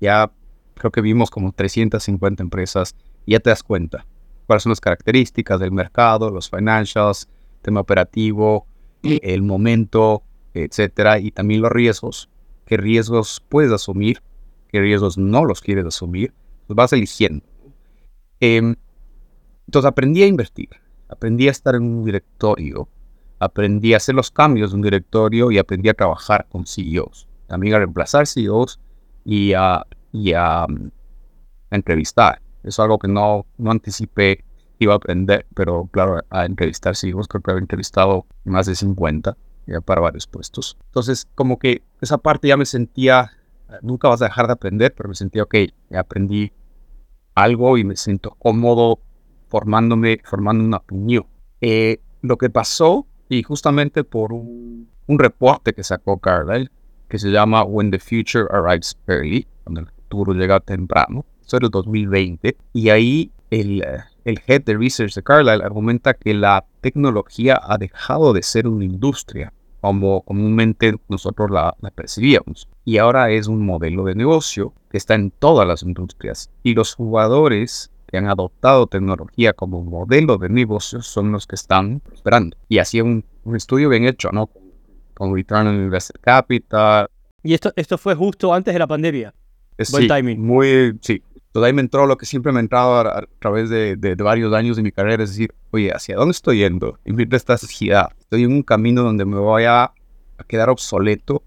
Ya 0.01 0.31
creo 0.75 0.91
que 0.91 1.01
vimos 1.01 1.31
como 1.31 1.53
350 1.53 2.43
empresas 2.43 2.95
y 3.25 3.33
ya 3.33 3.41
te 3.41 3.51
das 3.51 3.63
cuenta 3.63 4.07
cuáles 4.49 4.63
son 4.63 4.71
las 4.71 4.81
características 4.81 5.61
del 5.61 5.73
mercado, 5.73 6.31
los 6.31 6.49
financials, 6.49 7.29
tema 7.61 7.81
operativo, 7.81 8.67
el 9.03 9.43
momento, 9.43 10.23
etcétera, 10.55 11.19
y 11.19 11.31
también 11.31 11.61
los 11.61 11.71
riesgos. 11.71 12.31
¿Qué 12.65 12.79
riesgos 12.79 13.45
puedes 13.49 13.71
asumir? 13.73 14.23
¿Qué 14.69 14.81
riesgos 14.81 15.19
no 15.19 15.45
los 15.45 15.61
quieres 15.61 15.87
asumir? 15.87 16.33
Los 16.69 16.77
vas 16.77 16.93
eligiendo. 16.93 17.45
Em, 18.41 18.77
entonces 19.67 19.89
aprendí 19.89 20.23
a 20.23 20.27
invertir, 20.27 20.69
aprendí 21.09 21.49
a 21.49 21.51
estar 21.51 21.75
en 21.75 21.83
un 21.83 22.05
directorio, 22.05 22.89
aprendí 23.39 23.95
a 23.95 23.97
hacer 23.97 24.15
los 24.15 24.31
cambios 24.31 24.71
de 24.71 24.77
un 24.77 24.83
directorio 24.83 25.51
y 25.51 25.59
aprendí 25.59 25.89
a 25.89 25.95
trabajar 25.95 26.47
con 26.51 26.67
CEOs. 26.67 27.29
También 27.47 27.75
a 27.75 27.79
reemplazar 27.79 28.27
CEOs 28.27 28.79
y 29.25 29.55
a, 29.55 29.87
y 30.13 30.33
a, 30.33 30.67
entrevistar. 31.71 32.41
Eso 32.63 32.69
es 32.69 32.79
algo 32.79 32.99
que 32.99 33.09
no, 33.09 33.47
no 33.57 33.71
anticipé 33.71 34.45
iba 34.79 34.93
a 34.93 34.97
aprender, 34.97 35.47
pero 35.55 35.89
claro, 35.91 36.23
a 36.31 36.45
entrevistar 36.45 36.95
CEOs, 36.95 37.27
creo 37.27 37.43
que 37.43 37.51
había 37.51 37.63
entrevistado 37.63 38.27
más 38.45 38.67
de 38.67 38.75
50 38.75 39.37
ya 39.67 39.81
para 39.81 40.01
varios 40.01 40.27
puestos. 40.27 40.79
Entonces, 40.87 41.27
como 41.35 41.59
que 41.59 41.83
esa 42.01 42.19
parte 42.19 42.49
ya 42.49 42.57
me 42.57 42.65
sentía 42.65 43.33
nunca 43.83 44.09
vas 44.09 44.23
a 44.23 44.27
dejar 44.27 44.47
de 44.47 44.53
aprender, 44.55 44.95
pero 44.95 45.09
me 45.09 45.15
sentía, 45.15 45.43
ok, 45.43 45.55
aprendí 45.95 46.53
algo 47.35 47.79
y 47.79 47.85
me 47.85 47.97
siento 47.97 48.31
cómodo 48.39 49.01
formándome, 49.49 50.21
formando 50.25 50.65
una 50.65 50.79
opinión. 50.79 51.27
Eh, 51.61 52.01
lo 52.23 52.37
que 52.37 52.51
pasó, 52.51 53.07
y 53.29 53.43
justamente 53.43 54.05
por 54.05 54.33
un, 54.33 54.89
reporte 55.09 55.73
que 55.73 55.83
sacó 55.83 56.19
Carlyle, 56.19 56.71
que 57.09 57.19
se 57.19 57.31
llama 57.31 57.65
When 57.65 57.91
the 57.91 57.99
Future 57.99 58.47
Arrives 58.51 58.99
Early, 59.07 59.47
cuando 59.65 59.81
el 59.81 59.87
futuro 59.87 60.35
llega 60.35 60.61
temprano, 60.61 61.25
eso 61.41 61.57
era 61.57 61.67
el 61.67 61.71
2020, 61.71 62.57
y 62.75 62.91
ahí 62.91 63.33
el, 63.51 63.83
el 64.25 64.41
head 64.47 64.65
de 64.65 64.77
research 64.77 65.15
de 65.15 65.23
Carlyle 65.23 65.65
argumenta 65.65 66.13
que 66.13 66.35
la 66.35 66.67
tecnología 66.83 67.59
ha 67.63 67.79
dejado 67.79 68.35
de 68.35 68.43
ser 68.43 68.69
una 68.69 68.85
industria 68.85 69.55
como 69.81 70.23
comúnmente 70.23 70.95
nosotros 71.09 71.51
la, 71.51 71.75
percibíamos. 71.95 72.69
Y 72.85 72.99
ahora 72.99 73.31
es 73.31 73.47
un 73.47 73.65
modelo 73.65 74.05
de 74.05 74.15
negocio 74.15 74.73
que 74.91 74.99
está 74.99 75.15
en 75.15 75.31
todas 75.31 75.67
las 75.67 75.83
industrias. 75.83 76.51
Y 76.63 76.75
los 76.75 76.95
jugadores 76.95 77.91
que 78.07 78.17
han 78.17 78.27
adoptado 78.27 78.87
tecnología 78.87 79.53
como 79.53 79.83
modelo 79.83 80.39
de 80.39 80.49
negocio 80.49 81.03
son 81.03 81.33
los 81.33 81.47
que 81.47 81.57
están 81.57 82.01
prosperando. 82.01 82.57
Y 82.69 82.79
así 82.79 83.01
un, 83.01 83.25
un 83.45 83.57
estudio 83.57 83.89
bien 83.89 84.07
hecho, 84.07 84.31
¿no? 84.33 84.49
Con 85.15 85.35
Return 85.35 85.67
on 85.67 85.77
Invested 85.77 86.21
Capital. 86.21 87.09
Y 87.43 87.55
esto, 87.55 87.73
esto 87.77 87.99
fue 87.99 88.15
justo 88.15 88.53
antes 88.53 88.73
de 88.73 88.79
la 88.79 88.87
pandemia. 88.87 89.35
Buen 89.91 90.09
timing. 90.09 90.45
Muy, 90.45 90.99
sí, 91.03 91.23
Todavía 91.59 91.75
me 91.75 91.81
entró 91.81 92.07
lo 92.07 92.17
que 92.17 92.25
siempre 92.25 92.53
me 92.53 92.61
ha 92.61 92.63
entrado 92.63 93.01
a, 93.01 93.27
través 93.41 93.69
de, 93.69 93.97
varios 94.17 94.55
años 94.55 94.77
de 94.77 94.85
mi 94.85 94.93
carrera, 94.93 95.25
es 95.25 95.31
decir, 95.31 95.53
oye, 95.73 95.91
¿hacia 95.91 96.15
dónde 96.15 96.31
estoy 96.31 96.59
yendo? 96.59 97.01
De 97.05 97.37
esta 97.37 97.55
necesidad. 97.55 98.13
Estoy 98.17 98.45
en 98.45 98.53
un 98.53 98.63
camino 98.63 99.03
donde 99.03 99.25
me 99.25 99.39
voy 99.39 99.65
a, 99.65 99.93
quedar 100.47 100.71
obsoleto 100.71 101.43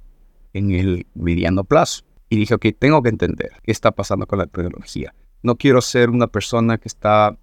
en 0.52 0.72
el 0.72 1.08
mediano 1.16 1.64
plazo. 1.64 2.04
Y 2.28 2.36
dije, 2.36 2.56
ok, 2.56 2.66
tengo 2.78 3.02
que 3.02 3.08
entender 3.08 3.52
qué 3.64 3.72
está 3.72 3.92
pasando 3.92 4.28
con 4.28 4.40
la 4.40 4.48
tecnología. 4.48 5.16
No 5.44 5.56
quiero 5.56 5.80
ser 5.80 6.10
una 6.10 6.28
persona 6.28 6.78
que 6.78 6.90
está 6.90 7.38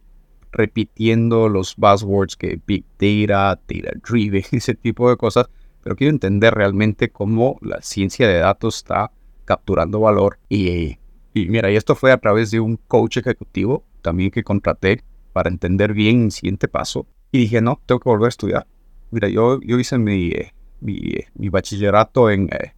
repitiendo 0.52 1.48
los 1.48 1.74
buzzwords 1.74 2.36
que 2.36 2.60
Big 2.66 2.84
Data, 2.98 3.58
Data 3.66 3.98
Driven, 4.06 4.44
ese 4.52 4.74
tipo 4.74 5.08
de 5.08 5.16
cosas, 5.16 5.48
pero 5.82 5.96
quiero 5.96 6.10
entender 6.10 6.52
realmente 6.52 7.08
cómo 7.08 7.58
la 7.62 7.80
ciencia 7.80 8.28
de 8.28 8.40
datos 8.40 8.76
está 8.76 9.10
capturando 9.46 10.00
valor 10.00 10.38
y 10.50 10.98
y 11.42 11.48
mira, 11.48 11.70
y 11.70 11.76
esto 11.76 11.94
fue 11.94 12.12
a 12.12 12.18
través 12.18 12.50
de 12.50 12.60
un 12.60 12.76
coach 12.76 13.18
ejecutivo 13.18 13.84
también 14.02 14.30
que 14.30 14.42
contraté 14.42 15.02
para 15.32 15.50
entender 15.50 15.92
bien 15.92 16.24
el 16.24 16.32
siguiente 16.32 16.68
paso. 16.68 17.06
Y 17.30 17.38
dije, 17.38 17.60
no, 17.60 17.80
tengo 17.86 18.00
que 18.00 18.08
volver 18.08 18.26
a 18.26 18.28
estudiar. 18.30 18.66
Mira, 19.10 19.28
yo, 19.28 19.60
yo 19.60 19.78
hice 19.78 19.98
mi, 19.98 20.28
eh, 20.28 20.52
eh, 20.86 21.26
mi, 21.34 21.48
bachillerato 21.48 22.30
en, 22.30 22.48
eh, 22.52 22.74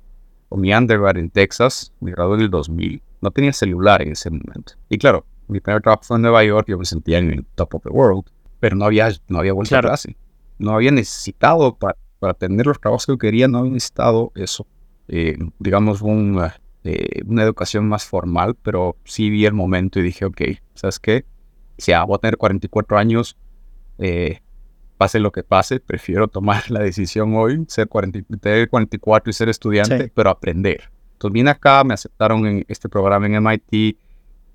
o 0.48 0.56
mi 0.56 0.72
undergrad 0.72 1.16
en 1.16 1.30
Texas, 1.30 1.92
me 2.00 2.10
gradué 2.10 2.36
en 2.36 2.42
el 2.42 2.50
2000. 2.50 3.02
No 3.20 3.30
tenía 3.30 3.52
celular 3.52 4.02
en 4.02 4.12
ese 4.12 4.30
momento. 4.30 4.74
Y 4.88 4.98
claro, 4.98 5.24
mi 5.48 5.60
primer 5.60 5.82
trabajo 5.82 6.02
fue 6.04 6.16
en 6.16 6.22
Nueva 6.22 6.44
York, 6.44 6.66
yo 6.68 6.78
me 6.78 6.84
sentía 6.84 7.18
en 7.18 7.30
el 7.30 7.46
top 7.54 7.76
of 7.76 7.82
the 7.82 7.90
world, 7.90 8.24
pero 8.58 8.76
no 8.76 8.84
había, 8.84 9.10
no 9.28 9.38
había 9.38 9.52
vuelto 9.52 9.76
a 9.76 9.80
clase. 9.80 10.16
No 10.58 10.72
había 10.74 10.90
necesitado, 10.90 11.76
para, 11.76 11.96
para 12.18 12.34
tener 12.34 12.66
los 12.66 12.80
trabajos 12.80 13.06
que 13.06 13.18
quería, 13.18 13.48
no 13.48 13.58
había 13.58 13.72
necesitado 13.72 14.32
eso. 14.34 14.66
digamos, 15.58 16.02
un, 16.02 16.40
eh, 16.82 17.22
una 17.26 17.42
educación 17.42 17.88
más 17.88 18.04
formal, 18.06 18.56
pero 18.62 18.96
sí 19.04 19.28
vi 19.28 19.44
el 19.44 19.52
momento 19.52 20.00
y 20.00 20.02
dije, 20.02 20.24
ok, 20.24 20.40
¿sabes 20.74 20.98
qué? 20.98 21.24
Si 21.76 21.92
voy 21.92 22.14
a 22.14 22.18
tener 22.18 22.36
44 22.36 22.98
años, 22.98 23.36
eh, 23.98 24.40
pase 24.96 25.18
lo 25.18 25.30
que 25.32 25.42
pase, 25.42 25.80
prefiero 25.80 26.28
tomar 26.28 26.70
la 26.70 26.80
decisión 26.80 27.34
hoy, 27.34 27.64
ser 27.68 27.88
44 27.88 29.30
y 29.30 29.32
ser 29.32 29.48
estudiante, 29.48 30.10
pero 30.14 30.30
aprender. 30.30 30.90
Entonces 31.12 31.34
vine 31.34 31.50
acá, 31.50 31.84
me 31.84 31.94
aceptaron 31.94 32.46
en 32.46 32.64
este 32.68 32.88
programa 32.88 33.26
en 33.26 33.42
MIT 33.42 33.98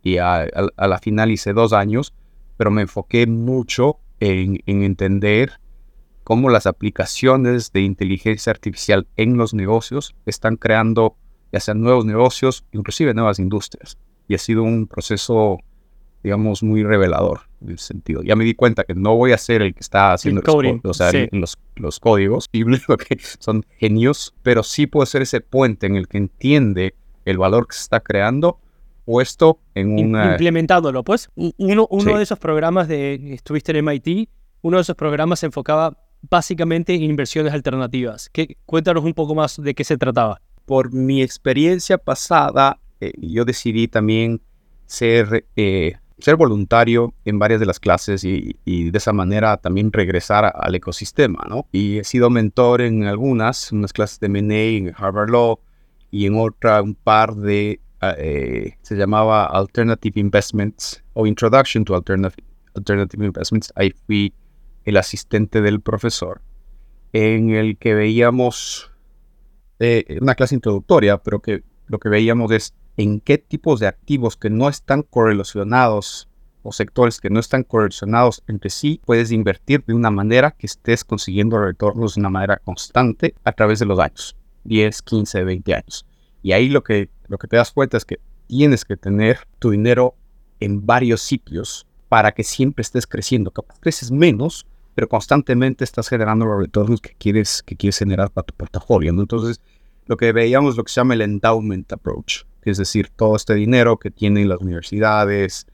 y 0.01 0.17
a, 0.17 0.47
la 0.77 0.97
final 0.99 1.31
hice 1.31 1.53
dos 1.53 1.73
años, 1.73 2.13
pero 2.57 2.71
me 2.71 2.83
enfoqué 2.83 3.27
mucho 3.27 3.99
en, 4.19 4.59
en 4.65 4.83
entender 4.83 5.59
cómo 6.23 6.49
las 6.49 6.65
aplicaciones 6.65 7.71
de 7.71 7.81
inteligencia 7.81 8.51
artificial 8.51 9.07
en 9.15 9.37
los 9.37 9.53
negocios 9.53 10.15
están 10.25 10.55
creando 10.55 11.17
ya 11.55 11.61
sean 11.61 11.79
nuevos 11.79 12.03
negocios, 12.03 12.65
inclusive 12.73 13.13
nuevas 13.13 13.39
industrias. 13.39 13.97
Y 14.27 14.35
ha 14.35 14.37
sido 14.37 14.63
un 14.63 14.87
proceso, 14.87 15.59
digamos, 16.21 16.63
muy 16.63 16.83
revelador 16.83 17.43
en 17.61 17.75
ese 17.75 17.85
sentido. 17.85 18.23
Ya 18.23 18.35
me 18.35 18.43
di 18.43 18.55
cuenta 18.55 18.83
que 18.83 18.93
no 18.93 19.15
voy 19.15 19.31
a 19.31 19.37
ser 19.37 19.61
el 19.61 19.73
que 19.73 19.79
está 19.79 20.11
haciendo 20.11 20.41
los, 21.31 21.57
los, 21.77 21.99
códigos, 22.01 22.49
que 22.51 23.19
son 23.39 23.65
genios, 23.79 24.35
pero 24.43 24.63
sí 24.63 24.85
puedo 24.85 25.05
ser 25.05 25.21
ese 25.21 25.39
puente 25.39 25.87
en 25.87 25.95
el 25.95 26.09
que 26.09 26.17
entiende 26.17 26.93
el 27.23 27.37
valor 27.37 27.67
que 27.67 27.75
se 27.75 27.83
está 27.83 28.01
creando 28.01 28.59
puesto 29.05 29.59
en 29.75 29.93
un... 29.93 30.31
Implementándolo, 30.31 31.05
pues. 31.05 31.29
Uno, 31.35 31.87
uno 31.89 32.17
de 32.17 32.23
esos 32.23 32.37
programas 32.37 32.89
de... 32.89 33.33
Estuviste 33.33 33.77
en 33.77 33.85
MIT, 33.85 34.29
uno 34.61 34.75
de 34.75 34.81
esos 34.81 34.95
programas 34.97 35.39
se 35.39 35.45
enfocaba 35.45 35.97
básicamente 36.29 36.93
en 36.95 37.03
inversiones 37.03 37.53
alternativas. 37.53 38.29
¿Qué, 38.29 38.57
cuéntanos 38.65 39.05
un 39.05 39.13
poco 39.13 39.35
más 39.35 39.61
de 39.61 39.73
qué 39.73 39.85
se 39.85 39.97
trataba 39.97 40.41
por 40.65 40.91
mi 40.91 41.21
experiencia 41.21 41.97
pasada, 41.97 42.79
eh, 42.99 43.13
yo 43.17 43.45
decidí 43.45 43.87
también 43.87 44.41
ser, 44.85 45.45
eh, 45.55 45.97
ser 46.19 46.35
voluntario 46.35 47.13
en 47.25 47.39
varias 47.39 47.59
de 47.59 47.65
las 47.65 47.79
clases 47.79 48.23
y, 48.23 48.55
de 48.65 48.97
esa 48.97 49.13
manera 49.13 49.57
también 49.57 49.91
regresar 49.91 50.51
al 50.55 50.75
ecosistema, 50.75 51.45
¿no? 51.49 51.67
Y 51.71 51.99
he 51.99 52.03
sido 52.03 52.29
mentor 52.29 52.81
en 52.81 53.03
algunas, 53.03 53.71
unas 53.71 53.93
clases 53.93 54.19
de 54.19 54.27
M&A 54.27 54.77
en 54.77 54.93
Harvard 54.95 55.29
Law 55.29 55.59
y 56.11 56.25
en 56.25 56.35
otra 56.37 56.81
un 56.81 56.95
par 56.95 57.35
de, 57.35 57.79
ah, 58.01 58.15
eh, 58.17 58.77
se 58.81 58.95
llamaba 58.95 59.45
Alternative 59.45 60.19
Investments 60.19 61.03
o 61.13 61.27
Introduction 61.27 61.83
to 61.83 61.95
Alternative, 61.95 62.43
Alternative 62.75 63.25
Investments. 63.25 63.71
Ahí 63.75 63.93
fui 64.05 64.33
el 64.85 64.97
asistente 64.97 65.61
del 65.61 65.81
profesor 65.81 66.41
en 67.11 67.51
el 67.51 67.77
que 67.77 67.93
veíamos 67.93 68.91
eh, 69.79 70.17
una 70.21 70.35
clase 70.35 70.55
introductoria, 70.55 71.17
pero 71.17 71.41
que 71.41 71.63
lo 71.87 71.99
que 71.99 72.09
veíamos 72.09 72.51
es 72.51 72.73
en 72.97 73.19
qué 73.19 73.37
tipos 73.37 73.79
de 73.79 73.87
activos 73.87 74.37
que 74.37 74.49
no 74.49 74.69
están 74.69 75.03
correlacionados 75.03 76.29
o 76.63 76.71
sectores 76.71 77.21
que 77.21 77.29
no 77.29 77.39
están 77.39 77.63
correlacionados 77.63 78.43
entre 78.47 78.71
sí 78.71 78.99
puedes 79.05 79.31
invertir 79.31 79.83
de 79.85 79.93
una 79.93 80.09
manera 80.09 80.51
que 80.51 80.65
estés 80.65 81.03
consiguiendo 81.03 81.59
retornos 81.59 82.15
de 82.15 82.21
una 82.21 82.29
manera 82.29 82.57
constante 82.57 83.35
a 83.43 83.51
través 83.51 83.79
de 83.79 83.85
los 83.85 83.99
años, 83.99 84.35
10, 84.63 85.01
15, 85.03 85.43
20 85.43 85.75
años. 85.75 86.05
Y 86.41 86.53
ahí 86.53 86.69
lo 86.69 86.83
que, 86.83 87.09
lo 87.27 87.37
que 87.37 87.47
te 87.47 87.57
das 87.57 87.71
cuenta 87.71 87.97
es 87.97 88.05
que 88.05 88.19
tienes 88.47 88.83
que 88.83 88.97
tener 88.97 89.39
tu 89.59 89.71
dinero 89.71 90.15
en 90.59 90.85
varios 90.85 91.21
sitios 91.21 91.85
para 92.09 92.31
que 92.31 92.43
siempre 92.43 92.81
estés 92.81 93.05
creciendo. 93.05 93.51
Capaz 93.51 93.79
creces 93.79 94.11
menos, 94.11 94.65
pero 94.95 95.09
constantemente 95.09 95.83
estás 95.83 96.07
generando 96.07 96.45
los 96.45 96.57
retornos 96.57 97.01
que 97.01 97.13
quieres, 97.17 97.61
que 97.63 97.75
quieres 97.75 97.99
generar 97.99 98.31
para 98.31 98.45
tu 98.45 98.53
portafolio. 98.53 99.11
Entonces, 99.11 99.61
lo 100.07 100.15
que 100.15 100.31
veíamos 100.31 100.77
lo 100.77 100.83
que 100.83 100.91
se 100.91 101.01
llama 101.01 101.13
el 101.13 101.21
endowment 101.21 101.91
approach, 101.91 102.43
es 102.63 102.77
decir, 102.77 103.09
todo 103.09 103.35
este 103.35 103.53
dinero 103.53 103.97
que 103.97 104.09
tienen 104.09 104.47
las 104.47 104.59
universidades, 104.61 105.67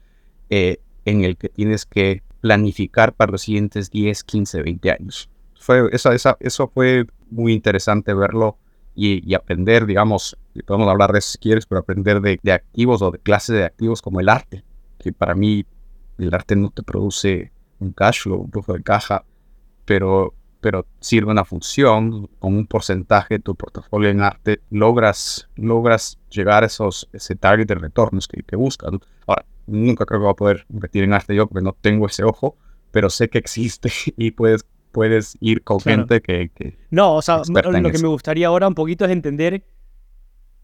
eh, 0.50 0.78
en 1.04 1.24
el 1.24 1.36
que 1.36 1.48
tienes 1.48 1.86
que 1.86 2.22
planificar 2.40 3.14
para 3.14 3.32
los 3.32 3.42
siguientes 3.42 3.90
10, 3.90 4.24
15, 4.24 4.62
20 4.62 4.90
años. 4.90 5.30
Fue, 5.54 5.88
esa, 5.92 6.12
esa, 6.12 6.36
eso 6.40 6.68
fue 6.68 7.06
muy 7.30 7.52
interesante 7.52 8.12
verlo 8.14 8.58
y, 8.94 9.34
aprender, 9.34 9.86
digamos, 9.86 10.36
podemos 10.66 10.88
hablar 10.88 11.12
de 11.12 11.20
eso 11.20 11.30
si 11.30 11.38
quieres, 11.38 11.64
pero 11.64 11.80
aprender 11.80 12.20
de, 12.20 12.38
de 12.42 12.52
activos 12.52 13.00
o 13.00 13.12
de 13.12 13.18
clases 13.18 13.56
de 13.56 13.64
activos 13.64 14.02
como 14.02 14.20
el 14.20 14.28
arte, 14.28 14.64
que 14.98 15.12
para 15.12 15.34
mí 15.34 15.64
el 16.18 16.34
arte 16.34 16.56
no 16.56 16.70
te 16.70 16.82
produce 16.82 17.51
un 17.82 17.92
cash 17.92 18.22
flow, 18.22 18.40
un 18.42 18.50
flujo 18.50 18.72
de 18.72 18.82
caja, 18.82 19.24
pero, 19.84 20.34
pero 20.60 20.86
sirve 21.00 21.30
una 21.30 21.44
función, 21.44 22.28
con 22.38 22.54
un 22.54 22.66
porcentaje 22.66 23.34
de 23.34 23.40
tu 23.40 23.54
portafolio 23.54 24.10
en 24.10 24.20
arte, 24.20 24.60
logras, 24.70 25.48
logras 25.56 26.18
llegar 26.30 26.62
a 26.62 26.66
esos, 26.66 27.08
ese 27.12 27.36
target 27.36 27.66
de 27.66 27.74
retornos 27.74 28.28
que, 28.28 28.42
que 28.42 28.56
buscan. 28.56 29.00
Ahora, 29.26 29.44
nunca 29.66 30.06
creo 30.06 30.20
que 30.20 30.24
voy 30.24 30.32
a 30.32 30.36
poder 30.36 30.66
invertir 30.70 31.04
en 31.04 31.12
arte 31.12 31.34
yo 31.34 31.46
porque 31.46 31.64
no 31.64 31.76
tengo 31.80 32.06
ese 32.06 32.24
ojo, 32.24 32.56
pero 32.90 33.10
sé 33.10 33.28
que 33.28 33.38
existe 33.38 33.90
y 34.16 34.30
puedes, 34.30 34.64
puedes 34.92 35.36
ir 35.40 35.62
con 35.62 35.80
gente 35.80 36.20
que, 36.20 36.50
que, 36.54 36.78
No, 36.90 37.16
o 37.16 37.22
sea, 37.22 37.42
lo 37.48 37.90
que 37.90 37.98
me 37.98 38.08
gustaría 38.08 38.46
ahora 38.46 38.68
un 38.68 38.74
poquito 38.74 39.04
es 39.04 39.10
entender 39.10 39.64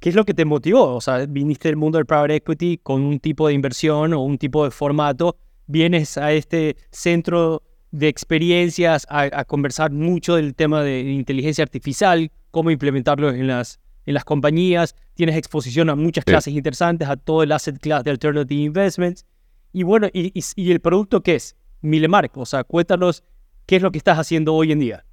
qué 0.00 0.10
es 0.10 0.14
lo 0.14 0.24
que 0.24 0.34
te 0.34 0.44
motivó. 0.44 0.94
O 0.94 1.00
sea, 1.00 1.26
viniste 1.26 1.68
del 1.68 1.76
mundo 1.76 1.98
del 1.98 2.06
private 2.06 2.36
equity 2.36 2.78
con 2.78 3.02
un 3.02 3.18
tipo 3.18 3.48
de 3.48 3.54
inversión 3.54 4.12
o 4.12 4.20
un 4.20 4.38
tipo 4.38 4.64
de 4.64 4.70
formato 4.70 5.36
vienes 5.68 6.18
a 6.18 6.32
este 6.32 6.76
centro 6.90 7.62
de 7.92 8.08
experiencias 8.08 9.06
a, 9.08 9.44
conversar 9.44 9.92
mucho 9.92 10.34
del 10.34 10.54
tema 10.54 10.82
de 10.82 11.00
inteligencia 11.00 11.62
artificial, 11.62 12.30
cómo 12.50 12.70
implementarlo 12.70 13.30
en 13.30 13.46
las, 13.46 13.80
en 14.04 14.14
las 14.14 14.24
compañías, 14.24 14.94
tienes 15.14 15.36
exposición 15.36 15.88
a 15.88 15.94
muchas 15.94 16.24
clases 16.24 16.54
interesantes, 16.54 17.08
a 17.08 17.16
todo 17.16 17.42
el 17.42 17.52
asset 17.52 17.78
class 17.78 18.04
de 18.04 18.10
Alternative 18.10 18.62
Investments. 18.62 19.24
Y 19.72 19.84
bueno, 19.84 20.08
y, 20.12 20.32
el 20.70 20.80
producto 20.80 21.22
qué 21.22 21.36
es? 21.36 21.56
Milemark, 21.80 22.36
o 22.36 22.46
sea, 22.46 22.64
cuéntanos 22.64 23.22
qué 23.66 23.76
es 23.76 23.82
lo 23.82 23.92
que 23.92 23.98
estás 23.98 24.18
haciendo 24.18 24.54
hoy 24.54 24.72
en 24.72 24.80
día. 24.80 25.04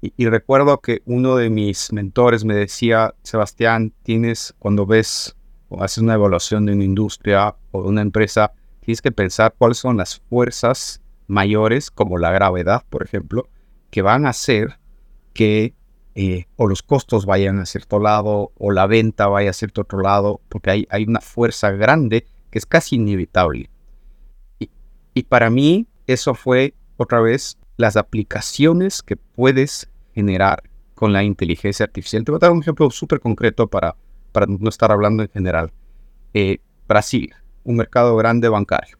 Y, 0.00 0.12
y 0.16 0.26
recuerdo 0.28 0.80
que 0.80 1.02
uno 1.04 1.36
de 1.36 1.50
mis 1.50 1.92
mentores 1.92 2.44
me 2.44 2.54
decía, 2.54 3.14
Sebastián, 3.22 3.92
tienes, 4.02 4.54
cuando 4.58 4.86
ves 4.86 5.36
o 5.68 5.82
haces 5.82 5.98
una 5.98 6.14
evaluación 6.14 6.66
de 6.66 6.72
una 6.72 6.84
industria 6.84 7.54
o 7.72 7.82
de 7.82 7.88
una 7.88 8.02
empresa, 8.02 8.52
tienes 8.86 9.02
que 9.02 9.10
pensar 9.10 9.52
cuáles 9.58 9.78
son 9.78 9.96
las 9.96 10.20
fuerzas 10.30 11.02
mayores, 11.26 11.90
como 11.90 12.18
la 12.18 12.30
gravedad, 12.30 12.84
por 12.88 13.02
ejemplo, 13.02 13.48
que 13.90 14.00
van 14.00 14.26
a 14.26 14.28
hacer 14.28 14.78
que 15.32 15.74
eh, 16.14 16.46
o 16.54 16.68
los 16.68 16.84
costos 16.84 17.26
vayan 17.26 17.58
a 17.58 17.66
cierto 17.66 17.98
lado 17.98 18.52
o 18.56 18.70
la 18.70 18.86
venta 18.86 19.26
vaya 19.26 19.50
a 19.50 19.54
cierto 19.54 19.80
otro 19.80 20.00
lado, 20.02 20.40
porque 20.48 20.70
hay, 20.70 20.86
hay 20.88 21.02
una 21.02 21.20
fuerza 21.20 21.72
grande 21.72 22.28
que 22.48 22.60
es 22.60 22.64
casi 22.64 22.94
inevitable. 22.94 23.70
Y, 24.60 25.22
para 25.24 25.50
mí 25.50 25.88
eso 26.06 26.34
fue 26.34 26.74
otra 26.96 27.20
vez 27.20 27.58
las 27.76 27.96
aplicaciones 27.96 29.02
que 29.02 29.16
puedes 29.16 29.90
generar 30.14 30.62
con 30.94 31.12
la 31.12 31.24
inteligencia 31.24 31.84
artificial. 31.84 32.24
Te 32.24 32.30
voy 32.30 32.38
a 32.38 32.46
dar 32.46 32.52
un 32.52 32.60
ejemplo 32.60 32.88
súper 32.90 33.18
concreto 33.18 33.66
para, 33.66 33.96
para 34.30 34.46
no 34.46 34.68
estar 34.68 34.92
hablando 34.92 35.24
en 35.24 35.28
general. 35.30 35.72
Eh, 36.34 36.58
Brasil, 36.86 37.34
un 37.66 37.76
mercado 37.76 38.16
grande 38.16 38.48
bancario, 38.48 38.96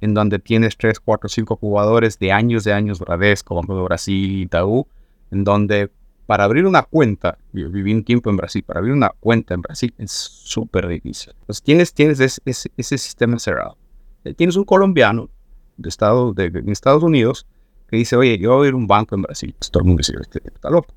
en 0.00 0.14
donde 0.14 0.38
tienes 0.38 0.76
3, 0.76 0.98
4, 0.98 1.28
5 1.28 1.56
jugadores 1.56 2.18
de 2.18 2.32
años 2.32 2.64
de 2.64 2.72
años, 2.72 2.98
Bradesco, 2.98 3.54
Banco 3.54 3.76
de 3.76 3.82
Brasil, 3.82 4.42
Itaú, 4.42 4.86
en 5.30 5.44
donde 5.44 5.90
para 6.26 6.44
abrir 6.44 6.64
una 6.64 6.82
cuenta, 6.82 7.36
yo 7.52 7.68
viví 7.68 7.92
un 7.92 8.04
tiempo 8.04 8.30
en 8.30 8.36
Brasil, 8.36 8.62
para 8.62 8.78
abrir 8.78 8.94
una 8.94 9.10
cuenta 9.20 9.54
en 9.54 9.60
Brasil 9.60 9.92
es 9.98 10.10
súper 10.10 10.88
difícil. 10.88 11.34
Entonces 11.40 11.62
tienes, 11.62 11.92
tienes 11.92 12.20
ese, 12.20 12.40
ese, 12.44 12.98
sistema 12.98 13.38
cerrado. 13.38 13.76
Eh, 14.24 14.32
tienes 14.32 14.56
un 14.56 14.64
colombiano 14.64 15.28
de, 15.76 15.88
Estado, 15.88 16.32
de, 16.32 16.50
de 16.50 16.72
Estados 16.72 17.02
Unidos 17.02 17.46
que 17.88 17.96
dice, 17.98 18.16
oye, 18.16 18.38
yo 18.38 18.48
voy 18.48 18.54
a 18.54 18.58
abrir 18.60 18.74
un 18.74 18.86
banco 18.86 19.14
en 19.14 19.22
Brasil. 19.22 19.54
Todo 19.70 19.82
el 19.82 19.86
mundo 19.86 19.98
dice, 19.98 20.14
este, 20.18 20.40
está 20.46 20.70
loco. 20.70 20.94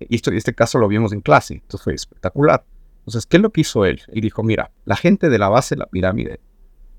Y 0.00 0.16
esto, 0.16 0.32
este 0.32 0.54
caso 0.54 0.78
lo 0.78 0.88
vimos 0.88 1.12
en 1.12 1.20
clase, 1.20 1.54
entonces 1.54 1.84
fue 1.84 1.94
espectacular. 1.94 2.64
Entonces, 3.06 3.26
¿qué 3.26 3.36
es 3.36 3.42
lo 3.42 3.50
que 3.50 3.60
hizo 3.60 3.84
él? 3.84 4.00
Y 4.12 4.20
dijo, 4.20 4.42
mira, 4.42 4.70
la 4.84 4.96
gente 4.96 5.28
de 5.28 5.38
la 5.38 5.48
base 5.48 5.74
de 5.74 5.80
la 5.80 5.86
pirámide 5.86 6.40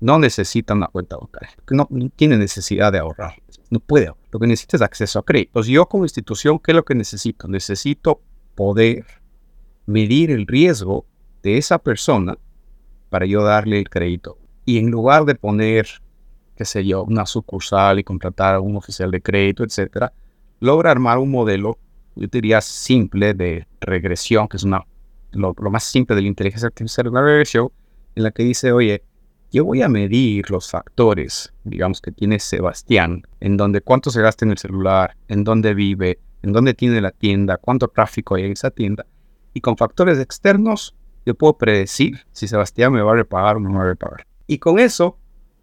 no 0.00 0.18
necesita 0.18 0.74
una 0.74 0.88
cuenta 0.88 1.16
bancaria, 1.16 1.50
no, 1.70 1.86
no 1.90 2.10
tiene 2.10 2.36
necesidad 2.36 2.92
de 2.92 2.98
ahorrar, 2.98 3.34
no 3.70 3.80
puede. 3.80 4.12
Lo 4.30 4.38
que 4.38 4.46
necesita 4.46 4.76
es 4.76 4.82
acceso 4.82 5.18
a 5.18 5.24
crédito. 5.24 5.50
Entonces, 5.50 5.72
yo 5.72 5.86
como 5.86 6.04
institución, 6.04 6.58
¿qué 6.58 6.72
es 6.72 6.76
lo 6.76 6.84
que 6.84 6.94
necesito? 6.94 7.48
Necesito 7.48 8.20
poder 8.54 9.04
medir 9.86 10.30
el 10.30 10.46
riesgo 10.46 11.06
de 11.42 11.58
esa 11.58 11.78
persona 11.78 12.36
para 13.08 13.26
yo 13.26 13.42
darle 13.42 13.78
el 13.78 13.88
crédito. 13.88 14.38
Y 14.64 14.78
en 14.78 14.90
lugar 14.90 15.24
de 15.24 15.34
poner, 15.34 15.88
qué 16.56 16.64
sé 16.64 16.84
yo, 16.84 17.04
una 17.04 17.26
sucursal 17.26 17.98
y 17.98 18.04
contratar 18.04 18.56
a 18.56 18.60
un 18.60 18.76
oficial 18.76 19.10
de 19.10 19.22
crédito, 19.22 19.64
etcétera, 19.64 20.12
logra 20.60 20.90
armar 20.90 21.18
un 21.18 21.30
modelo 21.30 21.78
yo 22.16 22.26
diría 22.28 22.62
simple 22.62 23.34
de 23.34 23.66
regresión, 23.80 24.48
que 24.48 24.56
es 24.56 24.64
una, 24.64 24.84
lo, 25.32 25.54
más 25.70 25.84
simple 25.84 26.16
de 26.16 26.22
la 26.22 26.28
inteligencia 26.28 26.66
artificial, 26.66 27.08
una 27.08 27.22
regresión 27.22 27.70
en 28.14 28.22
la 28.22 28.30
que 28.30 28.42
dice, 28.42 28.72
oye, 28.72 29.02
yo 29.52 29.64
voy 29.64 29.82
a 29.82 29.88
medir 29.88 30.50
los 30.50 30.70
factores, 30.70 31.52
digamos, 31.64 32.00
que 32.00 32.12
tiene 32.12 32.38
Sebastián, 32.38 33.22
en 33.40 33.56
donde 33.56 33.80
cuánto 33.80 34.10
se 34.10 34.22
gasta 34.22 34.44
en 34.44 34.50
el 34.50 34.58
celular, 34.58 35.16
en 35.28 35.44
dónde 35.44 35.74
vive, 35.74 36.18
en 36.42 36.52
dónde 36.52 36.74
tiene 36.74 37.00
la 37.00 37.10
tienda, 37.10 37.56
cuánto 37.56 37.88
tráfico 37.88 38.34
hay 38.34 38.44
en 38.44 38.52
esa 38.52 38.70
tienda. 38.70 39.06
Y 39.54 39.60
con 39.60 39.76
factores 39.76 40.18
externos, 40.18 40.94
yo 41.24 41.34
puedo 41.34 41.56
predecir 41.56 42.20
si 42.32 42.48
Sebastián 42.48 42.92
me 42.92 43.02
va 43.02 43.12
a 43.12 43.16
repagar 43.16 43.56
o 43.56 43.60
no 43.60 43.70
me 43.70 43.78
va 43.78 43.84
a 43.84 43.88
repagar. 43.88 44.26
Y 44.46 44.58
con 44.58 44.78
eso, 44.78 45.18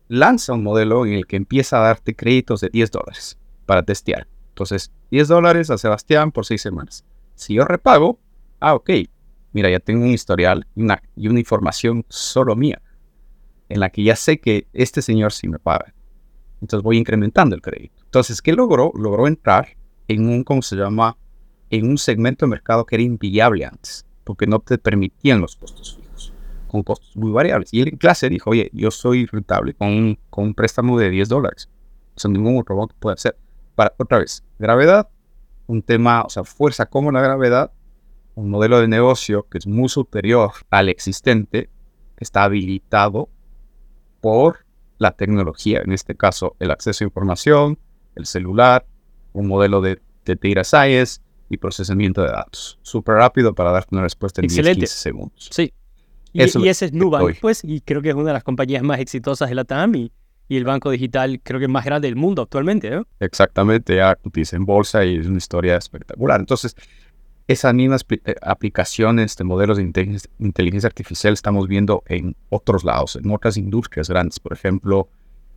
lanza 0.08 0.53
un 0.53 0.63
modelo 0.63 1.05
en 1.05 1.13
el 1.13 1.25
que 1.25 1.38
empieza 1.38 1.77
a 1.77 1.88
darte 1.88 2.15
créditos 2.15 2.62
de 2.62 2.70
10 2.70 2.91
dólares 2.91 3.38
para 3.65 3.84
testear. 3.84 4.27
Entonces, 4.50 4.91
10 5.12 5.27
dólares 5.27 5.70
a 5.70 5.77
Sebastián 5.77 6.32
por 6.32 6.46
6 6.46 6.62
semanas. 6.62 7.05
Si 7.36 7.55
yo 7.55 7.65
repago, 7.65 8.20
ah, 8.60 8.75
ok, 8.75 8.89
mira, 9.54 9.70
ya 9.70 9.80
tengo 9.80 10.04
un 10.04 10.12
historial 10.12 10.68
una, 10.76 11.02
y 11.16 11.28
una 11.28 11.39
información 11.39 12.06
solo 12.10 12.56
mía, 12.56 12.82
en 13.70 13.80
la 13.80 13.89
que 13.89 14.04
ya 14.04 14.16
sé 14.16 14.39
que 14.39 14.68
este 14.74 15.02
señor 15.02 15.32
sí 15.32 15.48
me 15.48 15.60
paga. 15.60 15.94
Entonces 16.62 16.84
voy 16.84 16.98
incrementando 16.98 17.56
el 17.56 17.62
crédito. 17.62 18.02
Entonces, 18.04 18.42
¿qué 18.42 18.54
logró? 18.54 18.92
Logró 18.96 19.28
entrar 19.28 19.70
en 20.08 20.28
un, 20.28 20.44
¿cómo 20.44 20.62
se 20.62 20.76
llama? 20.76 21.18
En 21.70 21.89
un 21.89 21.98
segmento 21.98 22.46
de 22.46 22.52
mercado 22.52 22.86
que 22.86 22.96
era 22.96 23.04
inviable 23.04 23.66
antes, 23.66 24.06
porque 24.24 24.48
no 24.48 24.60
te 24.60 24.78
permitían 24.78 25.42
los 25.42 25.56
costos 25.56 25.98
fijos, 26.00 26.34
con 26.68 26.84
costos 26.84 27.16
muy 27.16 27.32
variables. 27.32 27.74
Y 27.74 27.82
él 27.82 27.89
en 27.89 27.98
clase 27.98 28.30
dijo, 28.30 28.52
oye, 28.52 28.70
yo 28.74 28.92
soy 28.92 29.26
rentable 29.26 29.74
con 29.74 29.88
un, 29.89 30.20
con 30.30 30.46
un 30.46 30.54
préstamo 30.54 30.98
de 31.00 31.10
10 31.10 31.30
dólares. 31.30 31.70
Eso 32.16 32.30
ningún 32.30 32.60
otro 32.60 32.76
banco 32.76 32.96
puede 33.00 33.16
hacer 33.16 33.38
para, 33.76 33.94
otra 33.98 34.20
vez, 34.20 34.44
gravedad, 34.60 35.10
un 35.68 35.82
tema, 35.82 36.24
o 36.24 36.30
sea, 36.30 36.44
fuerza 36.44 36.86
como 36.86 37.12
la 37.12 37.22
gravedad, 37.22 37.72
un 38.36 38.50
modelo 38.50 38.80
de 38.80 38.88
negocio 38.88 39.48
que 39.50 39.58
es 39.58 39.67
muy 39.67 39.89
superior 39.89 40.52
al 40.69 40.89
existente, 40.89 41.69
está 42.17 42.43
habilitado 42.43 43.30
por 44.22 44.65
la 44.98 45.12
tecnología, 45.12 45.82
en 45.84 45.91
este 45.91 46.15
caso 46.15 46.56
el 46.60 46.72
acceso 46.72 47.04
a 47.04 47.08
información, 47.08 47.78
el 48.15 48.26
celular, 48.26 48.86
un 49.34 49.48
modelo 49.48 49.82
de, 49.82 50.00
de 50.26 50.36
data 50.36 50.63
science 50.63 51.22
y 51.50 51.58
procesamiento 51.58 52.22
de 52.22 52.30
datos. 52.30 52.80
Súper 52.82 53.15
rápido 53.15 53.54
para 53.54 53.72
darte 53.72 53.89
una 53.96 54.04
respuesta 54.04 54.41
en 54.41 54.48
10, 54.48 54.76
15 54.78 54.88
segundos. 54.88 55.50
Sí. 55.52 55.74
Y, 56.32 56.41
y 56.41 56.67
ese 56.69 56.86
es 56.86 56.93
Nubank, 56.93 57.39
pues, 57.41 57.63
y 57.63 57.82
creo 57.82 58.02
que 58.02 58.10
es 58.10 58.15
una 58.15 58.28
de 58.28 58.34
las 58.34 58.43
compañías 58.43 58.82
más 58.82 59.00
exitosas 59.00 59.50
de 59.50 59.56
la 59.56 59.65
TAM 59.65 59.96
y 59.96 60.12
y 60.48 60.58
el 60.58 60.65
banco 60.65 60.91
digital 60.91 61.39
creo 61.41 61.60
que 61.60 61.65
es 61.65 61.72
más 61.72 61.86
grande 61.86 62.08
del 62.08 62.15
mundo 62.15 62.41
actualmente, 62.41 62.89
¿no? 62.89 63.08
Exactamente, 63.19 63.96
ya 63.96 64.15
cotiza 64.15 64.56
en 64.56 64.65
bolsa 64.65 65.06
y 65.06 65.17
es 65.17 65.28
una 65.28 65.38
historia 65.38 65.78
espectacular. 65.78 66.39
Entonces, 66.39 66.76
esas 67.47 67.73
mismas 67.73 68.06
eh, 68.10 68.36
aplicaciones 68.41 69.36
de 69.36 69.43
modelos 69.43 69.77
de 69.77 69.84
inteligencia, 70.39 70.88
artificial 70.88 71.34
estamos 71.34 71.67
viendo 71.67 72.03
en 72.08 72.36
otros 72.49 72.84
lados, 72.84 73.15
en 73.15 73.29
otras 73.32 73.58
industrias 73.58 74.10
grandes, 74.10 74.39
por 74.39 74.53
ejemplo, 74.53 75.10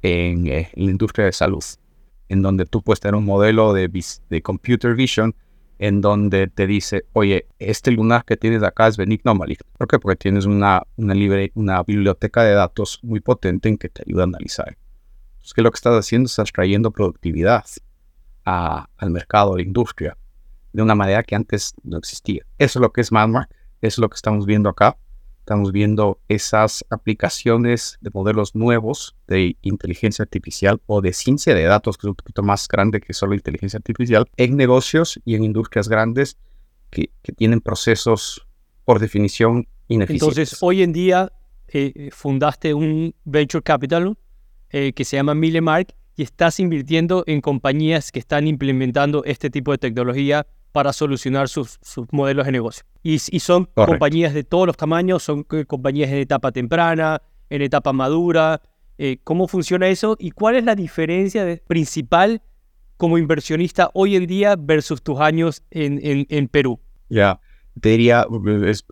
en, 0.02 0.46
eh, 0.46 0.70
la 0.74 0.90
industria 0.90 1.26
de 1.26 1.32
salud, 1.32 1.64
en 2.28 2.42
donde 2.42 2.66
tú 2.66 2.82
puedes 2.82 3.00
tener 3.00 3.14
un 3.14 3.24
modelo 3.24 3.72
de, 3.72 3.88
de 4.28 4.42
computer 4.42 4.94
vision 4.94 5.34
en 5.78 6.00
donde 6.00 6.46
te 6.48 6.66
dice, 6.66 7.04
oye, 7.12 7.46
este 7.58 7.90
lunar 7.90 8.24
que 8.24 8.36
tienes 8.36 8.62
acá 8.62 8.88
es 8.88 8.96
benigno 8.96 9.32
o 9.32 9.34
maligno. 9.34 9.66
¿Por 9.76 9.86
qué? 9.86 9.98
Porque 9.98 10.16
tienes 10.16 10.46
una, 10.46 10.82
biblioteca 11.86 12.42
de 12.44 12.52
datos 12.52 13.00
muy 13.02 13.20
potente 13.20 13.68
en 13.68 13.76
que 13.76 13.88
te 13.88 14.02
ayuda 14.06 14.22
a 14.22 14.24
analizar. 14.24 14.76
Entonces, 15.34 15.54
¿qué 15.54 15.60
es 15.60 15.64
lo 15.64 15.70
que 15.70 15.76
estás 15.76 15.94
haciendo? 15.94 16.26
Estás 16.26 16.50
trayendo 16.50 16.90
productividad 16.90 17.64
al 18.44 19.10
mercado, 19.10 19.54
a 19.54 19.56
la 19.56 19.62
industria, 19.62 20.16
de 20.76 20.82
una 20.82 20.94
manera 20.94 21.22
que 21.22 21.34
antes 21.34 21.74
no 21.84 21.96
existía. 21.96 22.44
Eso 22.58 22.78
es 22.78 22.80
lo 22.82 22.92
que 22.92 23.00
es 23.00 23.10
MadMark, 23.10 23.48
eso 23.80 23.94
es 23.94 23.98
lo 23.98 24.10
que 24.10 24.16
estamos 24.16 24.44
viendo 24.44 24.68
acá. 24.68 24.98
Estamos 25.38 25.72
viendo 25.72 26.20
esas 26.28 26.84
aplicaciones 26.90 27.96
de 28.02 28.10
modelos 28.12 28.54
nuevos 28.54 29.16
de 29.26 29.56
inteligencia 29.62 30.24
artificial 30.24 30.82
o 30.86 31.00
de 31.00 31.14
ciencia 31.14 31.54
de 31.54 31.62
datos, 31.62 31.96
que 31.96 32.06
es 32.06 32.10
un 32.10 32.14
poquito 32.14 32.42
más 32.42 32.68
grande 32.68 33.00
que 33.00 33.14
solo 33.14 33.34
inteligencia 33.34 33.78
artificial, 33.78 34.26
en 34.36 34.56
negocios 34.56 35.18
y 35.24 35.34
en 35.34 35.44
industrias 35.44 35.88
grandes 35.88 36.36
que, 36.90 37.08
tienen 37.36 37.62
procesos 37.62 38.46
por 38.84 38.98
definición 38.98 39.66
ineficientes. 39.88 40.38
Entonces, 40.38 40.58
hoy 40.60 40.82
en 40.82 40.92
día 40.92 41.32
eh, 41.68 42.10
fundaste 42.12 42.74
un 42.74 43.14
venture 43.24 43.62
capital 43.62 44.18
eh, 44.70 44.92
que 44.92 45.04
se 45.06 45.16
llama 45.16 45.34
Milemark 45.34 45.94
y 46.16 46.22
estás 46.22 46.60
invirtiendo 46.60 47.24
en 47.26 47.40
compañías 47.40 48.12
que 48.12 48.18
están 48.18 48.46
implementando 48.46 49.24
este 49.24 49.48
tipo 49.48 49.72
de 49.72 49.78
tecnología 49.78 50.46
para 50.76 50.92
solucionar 50.92 51.48
sus, 51.48 51.80
modelos 52.12 52.44
de 52.44 52.52
negocio. 52.52 52.84
Y, 53.02 53.18
son 53.18 53.64
compañías 53.72 54.34
de 54.34 54.44
todos 54.44 54.66
los 54.66 54.76
tamaños, 54.76 55.22
son 55.22 55.46
eh, 55.52 55.64
compañías 55.64 56.10
en 56.10 56.18
etapa 56.18 56.52
temprana, 56.52 57.22
en 57.48 57.62
etapa 57.62 57.94
madura. 57.94 58.60
Eh, 58.98 59.16
¿Cómo 59.24 59.48
funciona 59.48 59.88
eso? 59.88 60.16
¿Y 60.18 60.32
cuál 60.32 60.56
es 60.56 60.64
la 60.64 60.74
diferencia 60.74 61.58
principal 61.66 62.42
como 62.98 63.16
inversionista 63.16 63.90
hoy 63.94 64.16
en 64.16 64.26
día 64.26 64.54
versus 64.54 65.02
tus 65.02 65.18
años 65.18 65.62
en, 65.70 65.98
en, 66.28 66.48
Perú? 66.48 66.78
Ya, 67.08 67.40
te 67.80 67.88
diría, 67.88 68.26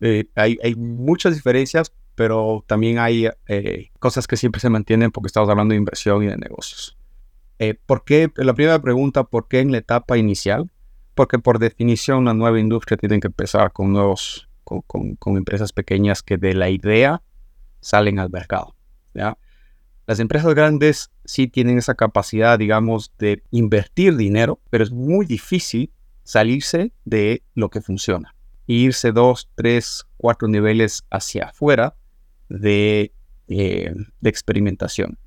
eh, 0.01 0.25
hay, 0.37 0.57
hay, 0.64 0.75
muchas 0.77 1.35
diferencias, 1.35 1.92
pero 2.14 2.64
también 2.66 2.99
hay 2.99 3.29
cosas 3.99 4.27
que 4.27 4.38
siempre 4.38 4.59
se 4.59 4.70
mantienen 4.70 5.11
porque 5.11 5.27
estamos 5.27 5.51
hablando 5.51 5.73
de 5.73 5.81
inversión 5.81 6.23
y 6.23 6.29
de 6.29 6.38
negocios. 6.38 6.97
¿Por 7.85 8.05
qué? 8.05 8.31
La 8.37 8.55
primera 8.55 8.81
pregunta, 8.81 9.25
¿por 9.25 9.49
qué 9.49 9.61
en 9.61 9.70
la 9.70 9.79
etapa 9.79 10.16
inicial? 10.16 10.70
Porque 11.14 11.38
por 11.38 11.59
definición 11.59 12.18
una 12.18 12.35
nueva 12.35 12.59
industria 12.59 12.96
tiene 12.96 13.20
que 13.20 13.29
empezar 13.29 13.72
con 13.72 13.92
nuevos, 13.92 14.48
con, 14.64 15.16
empresas 15.37 15.72
pequeñas 15.72 16.22
que 16.22 16.37
de 16.37 16.55
la 16.55 16.70
idea 16.70 17.22
salen 17.81 18.18
al 18.18 18.31
mercado. 18.31 18.74
Las 20.07 20.20
empresas 20.20 20.55
grandes 20.55 21.11
sí 21.24 21.48
tienen 21.48 21.79
esa 21.79 21.94
capacidad, 21.94 22.59
digamos, 22.59 23.12
de 23.18 23.42
invertir 23.50 24.16
dinero, 24.16 24.61
pero 24.68 24.85
es 24.85 24.90
muy 24.90 25.24
difícil 25.24 25.90
salirse 26.24 26.92
de 27.05 27.42
lo 27.55 27.70
que 27.70 27.81
funciona 27.81 28.35
e 28.66 28.74
irse 28.74 29.12
dos, 29.12 29.50
tres, 29.55 30.07
cuatro 30.16 30.48
niveles 30.48 31.05
hacia 31.11 31.46
afuera 31.46 31.94
de, 32.48 33.12
eh, 33.48 33.94
de 34.20 34.31
experimentación. 34.31 35.18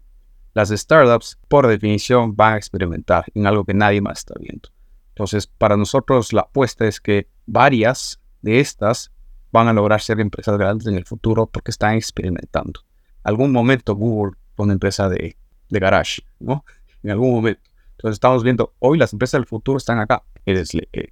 Las 0.54 0.69
startups, 0.69 1.38
por 1.47 1.67
definición, 1.67 2.36
van 2.36 2.54
a 2.54 2.58
experimentar 2.58 3.26
en 3.36 3.45
algo 3.45 3.63
que 3.63 3.76
nadie 3.76 4.02
más 4.02 4.19
está 4.19 4.34
viendo. 4.39 4.69
Entonces, 5.17 5.47
para 5.47 5.75
nosotros 5.75 6.32
la 6.32 6.41
apuesta 6.41 6.86
es 6.86 7.01
que 7.01 7.27
varias 7.47 8.21
de 8.43 8.60
estas 8.60 9.12
van 9.51 9.67
a 9.67 9.73
lograr 9.73 9.99
ser 9.99 10.19
empresas 10.19 10.56
grandes 10.60 10.86
en 10.86 10.93
el 10.93 11.06
futuro 11.06 11.47
porque 11.47 11.71
están 11.71 11.95
experimentando. 11.95 12.82
Algún 13.23 13.51
momento 13.51 13.95
Google 13.95 14.34
una 14.58 14.73
empresa 14.73 15.10
de, 15.10 15.36
de 15.69 15.80
garage, 15.80 16.21
¿no? 16.39 16.63
En 17.01 17.10
algún 17.10 17.32
momento. 17.32 17.62
Entonces 17.93 18.17
estamos 18.17 18.43
viendo, 18.43 18.75
hoy 18.77 18.99
las 18.99 19.12
empresas 19.12 19.39
del 19.39 19.47
futuro 19.47 19.80
están 19.80 19.97
acá. 19.97 20.23
Eh, 20.45 20.63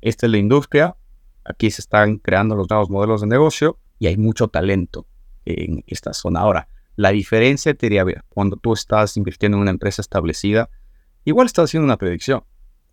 esta 0.01 0.25
es 0.27 0.31
la 0.31 0.37
industria, 0.37 0.95
aquí 1.43 1.71
se 1.71 1.81
están 1.81 2.17
creando 2.17 2.55
los 2.55 2.69
nuevos 2.69 2.91
modelos 2.91 3.21
de 3.21 3.27
negocio 3.27 3.79
y 3.97 4.05
hay 4.05 4.17
mucho 4.17 4.49
talento 4.49 5.07
en 5.45 5.83
esta 5.87 6.13
zona. 6.13 6.41
Ahora, 6.41 6.67
la 6.95 7.09
diferencia 7.09 7.73
te 7.73 7.87
diría, 7.87 8.05
cuando 8.29 8.55
tú 8.57 8.73
estás 8.73 9.17
invirtiendo 9.17 9.57
en 9.57 9.63
una 9.63 9.71
empresa 9.71 10.03
establecida, 10.03 10.69
igual 11.23 11.47
estás 11.47 11.65
haciendo 11.65 11.85
una 11.85 11.97
predicción. 11.97 12.43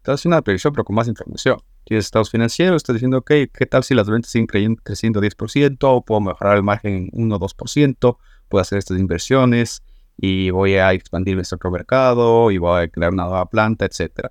Estás 0.03 0.19
haciendo 0.19 0.35
una 0.35 0.43
predicción, 0.43 0.73
pero 0.73 0.83
con 0.83 0.97
más 0.97 1.07
información. 1.07 1.59
Tienes 1.85 2.07
estados 2.07 2.29
financieros, 2.29 2.75
estás 2.75 2.95
diciendo, 2.95 3.19
ok, 3.19 3.31
¿qué 3.53 3.67
tal 3.71 3.85
si 3.85 3.95
las 3.95 4.11
ventas 4.11 4.33
siguen 4.33 4.75
creciendo 4.75 5.21
10%? 5.21 6.05
Puedo 6.05 6.21
mejorar 6.21 6.57
el 6.57 6.65
margen 6.65 6.93
en 6.95 7.11
1 7.13 7.37
o 7.37 7.39
2%, 7.39 8.17
puedo 8.49 8.61
hacer 8.61 8.79
estas 8.79 8.99
inversiones 8.99 9.85
y 10.17 10.51
voy 10.51 10.75
a 10.75 10.93
expandir 10.93 11.37
nuestro 11.37 11.71
mercado 11.71 12.51
y 12.51 12.59
voy 12.59 12.83
a 12.83 12.89
crear 12.89 13.13
una 13.13 13.27
nueva 13.27 13.47
planta, 13.47 13.85
etc. 13.85 14.27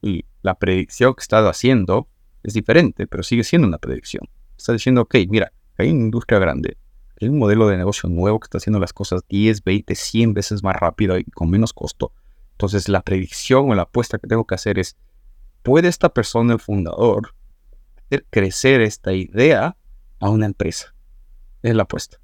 Y 0.00 0.26
la 0.42 0.54
predicción 0.54 1.12
que 1.14 1.22
estás 1.22 1.44
haciendo 1.44 2.06
es 2.44 2.54
diferente, 2.54 3.08
pero 3.08 3.24
sigue 3.24 3.42
siendo 3.42 3.66
una 3.66 3.78
predicción. 3.78 4.28
Estás 4.56 4.74
diciendo, 4.74 5.00
ok, 5.00 5.16
mira, 5.28 5.50
hay 5.76 5.90
una 5.90 6.02
industria 6.02 6.38
grande, 6.38 6.78
hay 7.20 7.30
un 7.30 7.40
modelo 7.40 7.66
de 7.66 7.76
negocio 7.76 8.08
nuevo 8.08 8.38
que 8.38 8.44
está 8.44 8.58
haciendo 8.58 8.78
las 8.78 8.92
cosas 8.92 9.22
10, 9.28 9.64
20, 9.64 9.92
100 9.92 10.34
veces 10.34 10.62
más 10.62 10.76
rápido 10.76 11.18
y 11.18 11.24
con 11.24 11.50
menos 11.50 11.72
costo. 11.72 12.12
Entonces 12.52 12.88
la 12.88 13.02
predicción 13.02 13.68
o 13.72 13.74
la 13.74 13.82
apuesta 13.82 14.18
que 14.18 14.28
tengo 14.28 14.46
que 14.46 14.54
hacer 14.54 14.78
es, 14.78 14.96
¿puede 15.66 15.88
esta 15.88 16.10
persona, 16.10 16.52
el 16.52 16.60
fundador, 16.60 17.34
hacer 18.04 18.24
crecer 18.30 18.80
esta 18.82 19.12
idea 19.12 19.76
a 20.20 20.30
una 20.30 20.46
empresa? 20.46 20.94
Es 21.60 21.74
la 21.74 21.82
apuesta. 21.82 22.18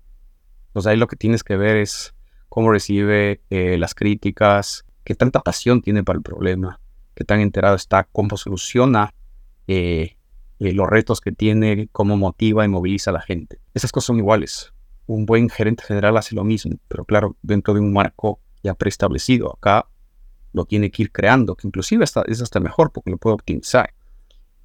Entonces 0.69 0.91
ahí 0.91 0.97
lo 0.97 1.09
que 1.09 1.17
tienes 1.17 1.43
que 1.43 1.57
ver 1.57 1.77
es 1.77 2.15
cómo 2.49 2.71
recibe 2.71 3.43
eh, 3.51 3.79
las 3.79 3.97
críticas, 3.97 4.85
qué 5.03 5.17
tanta 5.17 5.41
pasión 5.41 5.83
tiene 5.83 6.05
para 6.05 6.19
el 6.19 6.23
problema, 6.23 6.79
qué 7.17 7.25
tan 7.25 7.41
enterado 7.41 7.75
está, 7.75 8.05
cómo 8.13 8.37
soluciona 8.37 9.13
eh, 9.67 10.17
eh, 10.61 10.73
los 10.73 10.89
retos 10.89 11.21
que 11.21 11.33
tiene, 11.33 11.89
cómo 11.91 12.17
motiva 12.17 12.65
y 12.65 12.69
moviliza 12.69 13.11
a 13.11 13.15
la 13.15 13.23
gente. 13.23 13.59
Esas 13.75 13.91
cosas 13.91 14.07
son 14.07 14.19
iguales. 14.19 14.73
Un 15.07 15.27
buen 15.27 15.51
gerente 15.51 15.83
general 15.83 16.17
hace 16.17 16.37
lo 16.37 16.45
mismo, 16.45 16.77
pero 16.87 17.05
claro, 17.05 17.37
dentro 17.43 17.75
de 17.75 17.81
un 17.81 17.93
marco 17.93 18.39
ya 18.63 18.75
preestablecido. 18.75 19.53
Acá 19.53 19.89
lo 20.53 20.65
tiene 20.65 20.91
que 20.91 21.03
ir 21.03 21.13
creando, 21.13 21.55
que 21.55 21.67
inclusive 21.67 22.05
es 22.05 22.43
hasta 22.43 22.61
mejor 22.61 22.93
porque 22.93 23.11
lo 23.11 23.19
puede 23.19 23.35
optimizar. 23.35 23.93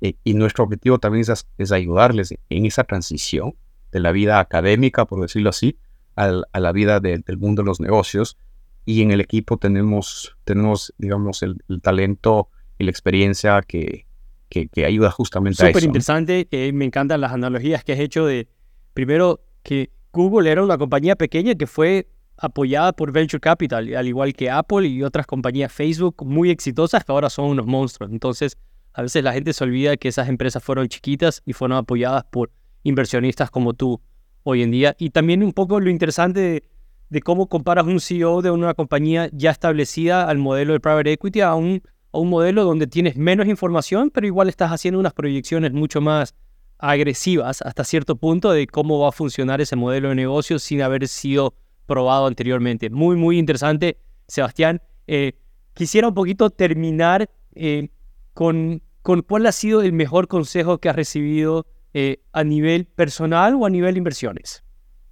Eh, 0.02 0.16
y 0.24 0.34
nuestro 0.34 0.64
objetivo 0.66 1.00
también 1.00 1.26
es, 1.58 1.72
ayudarles 1.72 2.36
en 2.50 2.66
esa 2.66 2.84
transición 2.84 3.56
de 3.92 4.00
la 4.00 4.12
vida 4.12 4.40
académica, 4.40 5.06
por 5.06 5.22
decirlo 5.22 5.50
así, 5.50 5.78
a 6.16 6.60
la 6.60 6.72
vida 6.72 7.00
del 7.00 7.38
mundo 7.38 7.62
de 7.62 7.68
los 7.68 7.80
negocios. 7.80 8.38
Y 8.86 9.02
en 9.02 9.12
el 9.12 9.22
equipo 9.22 9.58
tenemos, 9.58 10.36
tenemos 10.46 10.94
digamos, 10.98 11.44
el 11.44 11.82
talento 11.82 12.50
y 12.80 12.86
la 12.86 12.92
experiencia 12.92 13.62
que, 13.62 14.08
que, 14.50 14.86
ayuda 14.86 15.12
justamente 15.12 15.64
a 15.64 15.70
eso. 15.70 15.80
Súper 15.80 15.88
interesante, 15.88 16.48
eh, 16.52 16.72
me 16.74 16.86
encantan 16.86 17.22
las 17.22 17.32
analogías 17.32 17.84
que 17.84 17.94
has 17.94 18.00
hecho 18.00 18.26
de, 18.26 18.48
primero, 18.94 19.42
que 19.64 19.92
Google 20.14 20.50
era 20.50 20.64
una 20.64 20.78
compañía 20.78 21.16
pequeña 21.16 21.56
que 21.56 21.68
fue 21.68 22.08
apoyada 22.38 22.94
por 22.94 23.12
Venture 23.12 23.40
Capital, 23.40 23.96
al 23.96 24.08
igual 24.08 24.34
que 24.34 24.50
Apple 24.50 24.88
y 24.88 25.04
otras 25.04 25.26
compañías 25.26 25.72
Facebook 25.72 26.24
muy 26.26 26.50
exitosas 26.50 27.04
que 27.04 27.12
ahora 27.12 27.30
son 27.30 27.46
unos 27.46 27.66
monstruos. 27.66 28.12
Entonces, 28.12 28.58
a 28.94 29.02
veces 29.02 29.24
la 29.24 29.34
gente 29.34 29.54
se 29.54 29.64
olvida 29.64 29.98
que 29.98 30.08
esas 30.08 30.30
empresas 30.30 30.64
fueron 30.64 30.88
chiquitas 30.88 31.42
y 31.46 31.54
fueron 31.54 31.78
apoyadas 31.78 32.24
por 32.32 32.52
inversionistas 32.84 33.50
como 33.52 33.74
tú 33.74 34.02
hoy 34.44 34.64
en 34.64 34.72
día. 34.72 34.96
Y 34.98 35.10
también 35.10 35.44
un 35.44 35.54
poco 35.54 35.80
lo 35.80 35.90
interesante 35.90 36.40
de, 36.40 36.64
de 37.10 37.22
cómo 37.22 37.48
comparas 37.48 37.86
un 37.86 38.00
CEO 38.00 38.42
de 38.42 38.52
una 38.52 38.74
compañía 38.74 39.30
ya 39.34 39.52
establecida 39.52 40.28
al 40.28 40.38
modelo 40.38 40.74
de 40.74 40.80
private 40.80 41.14
equity 41.14 41.42
a 41.42 41.56
un 41.56 41.82
un 42.12 42.30
modelo 42.30 42.64
donde 42.64 42.88
tienes 42.88 43.16
menos 43.18 43.48
información, 43.48 44.10
pero 44.10 44.28
igual 44.28 44.50
estás 44.50 44.72
haciendo 44.72 45.00
unas 45.00 45.14
proyecciones 45.14 45.74
mucho 45.74 46.02
más 46.02 46.36
agresivas 46.80 47.62
hasta 47.62 47.84
cierto 47.84 48.16
punto 48.16 48.52
de 48.52 48.68
cómo 48.68 49.00
va 49.00 49.10
a 49.10 49.12
funcionar 49.12 49.62
ese 49.62 49.76
modelo 49.76 50.10
de 50.10 50.16
negocio 50.16 50.60
sin 50.60 50.82
haber 50.82 51.08
sido 51.08 51.56
probado 51.88 52.28
anteriormente. 52.28 52.92
Muy, 52.92 53.16
muy 53.16 53.40
interesante, 53.40 53.98
Sebastián. 54.28 54.82
Eh, 55.08 55.34
quisiera 55.74 56.10
un 56.10 56.14
poquito 56.14 56.52
terminar 56.52 57.30
eh, 57.56 57.90
con, 58.34 58.84
con 59.02 59.24
cuál 59.24 59.48
ha 59.48 59.52
sido 59.52 59.82
el 59.82 59.94
mejor 59.94 60.28
consejo 60.28 60.78
que 60.78 60.90
has 60.90 60.96
recibido 60.96 61.66
eh, 61.94 62.20
a 62.34 62.44
nivel 62.44 62.86
personal 62.86 63.56
o 63.56 63.66
a 63.66 63.70
nivel 63.70 63.98
inversiones. 63.98 64.64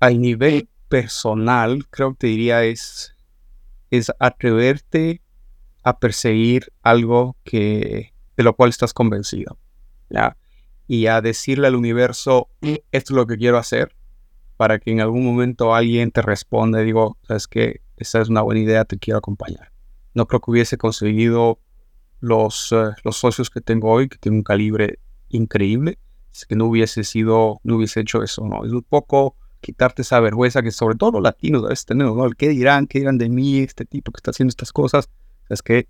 A 0.02 0.12
nivel 0.12 0.68
personal, 0.90 1.88
creo 1.90 2.12
que 2.12 2.18
te 2.18 2.28
diría 2.28 2.64
es, 2.64 3.16
es 3.90 4.12
atreverte 4.20 5.22
a 5.84 5.98
perseguir 6.00 6.72
algo 6.84 7.38
que, 7.44 8.14
de 8.36 8.44
lo 8.44 8.56
cual 8.56 8.70
estás 8.70 8.94
convencido. 8.94 9.58
Y 10.88 11.08
a 11.08 11.22
decirle 11.22 11.68
al 11.68 11.76
universo, 11.76 12.50
esto 12.62 12.84
es 12.92 13.12
lo 13.12 13.26
que 13.26 13.38
quiero 13.38 13.58
hacer, 13.58 13.96
para 14.58 14.80
que 14.80 14.92
en 14.92 15.02
algún 15.02 15.26
momento 15.26 15.74
alguien 15.76 16.12
te 16.12 16.22
responda 16.22 16.82
y 16.82 16.86
digo, 16.86 17.18
sabes 17.24 17.48
que 17.48 17.82
esa 17.98 18.22
es 18.22 18.30
una 18.30 18.42
buena 18.42 18.62
idea, 18.62 18.86
te 18.86 18.98
quiero 18.98 19.18
acompañar. 19.18 19.72
No 20.14 20.28
creo 20.28 20.40
que 20.40 20.52
hubiese 20.52 20.78
conseguido 20.78 21.60
los, 22.20 22.72
eh, 22.72 22.92
los 23.04 23.18
socios 23.18 23.50
que 23.50 23.62
tengo 23.62 23.92
hoy, 23.92 24.08
que 24.08 24.18
tienen 24.18 24.40
un 24.40 24.44
calibre 24.44 25.00
increíble, 25.30 26.00
que 26.48 26.56
no 26.56 26.66
hubiese 26.66 27.04
sido, 27.04 27.62
no 27.64 27.78
hubiese 27.78 28.02
hecho 28.02 28.24
eso, 28.24 28.46
¿no? 28.46 28.66
Es 28.66 28.72
un 28.72 28.84
poco 28.84 29.38
quitarte 29.62 30.02
esa 30.02 30.20
vergüenza 30.20 30.62
que 30.62 30.72
sobre 30.72 30.96
todo 30.96 31.14
los 31.14 31.24
latinos 31.24 31.64
a 31.64 31.70
veces 31.70 31.86
tenemos, 31.86 32.16
¿no? 32.18 32.30
Qué 32.32 32.50
dirán, 32.50 32.88
qué 32.88 33.00
dirán 33.00 33.18
de 33.18 33.30
mí, 33.30 33.60
este 33.60 33.86
tipo 33.86 34.12
que 34.12 34.20
está 34.20 34.32
haciendo 34.32 34.50
estas 34.50 34.72
cosas 34.72 35.10
es 35.50 35.62
que 35.62 35.88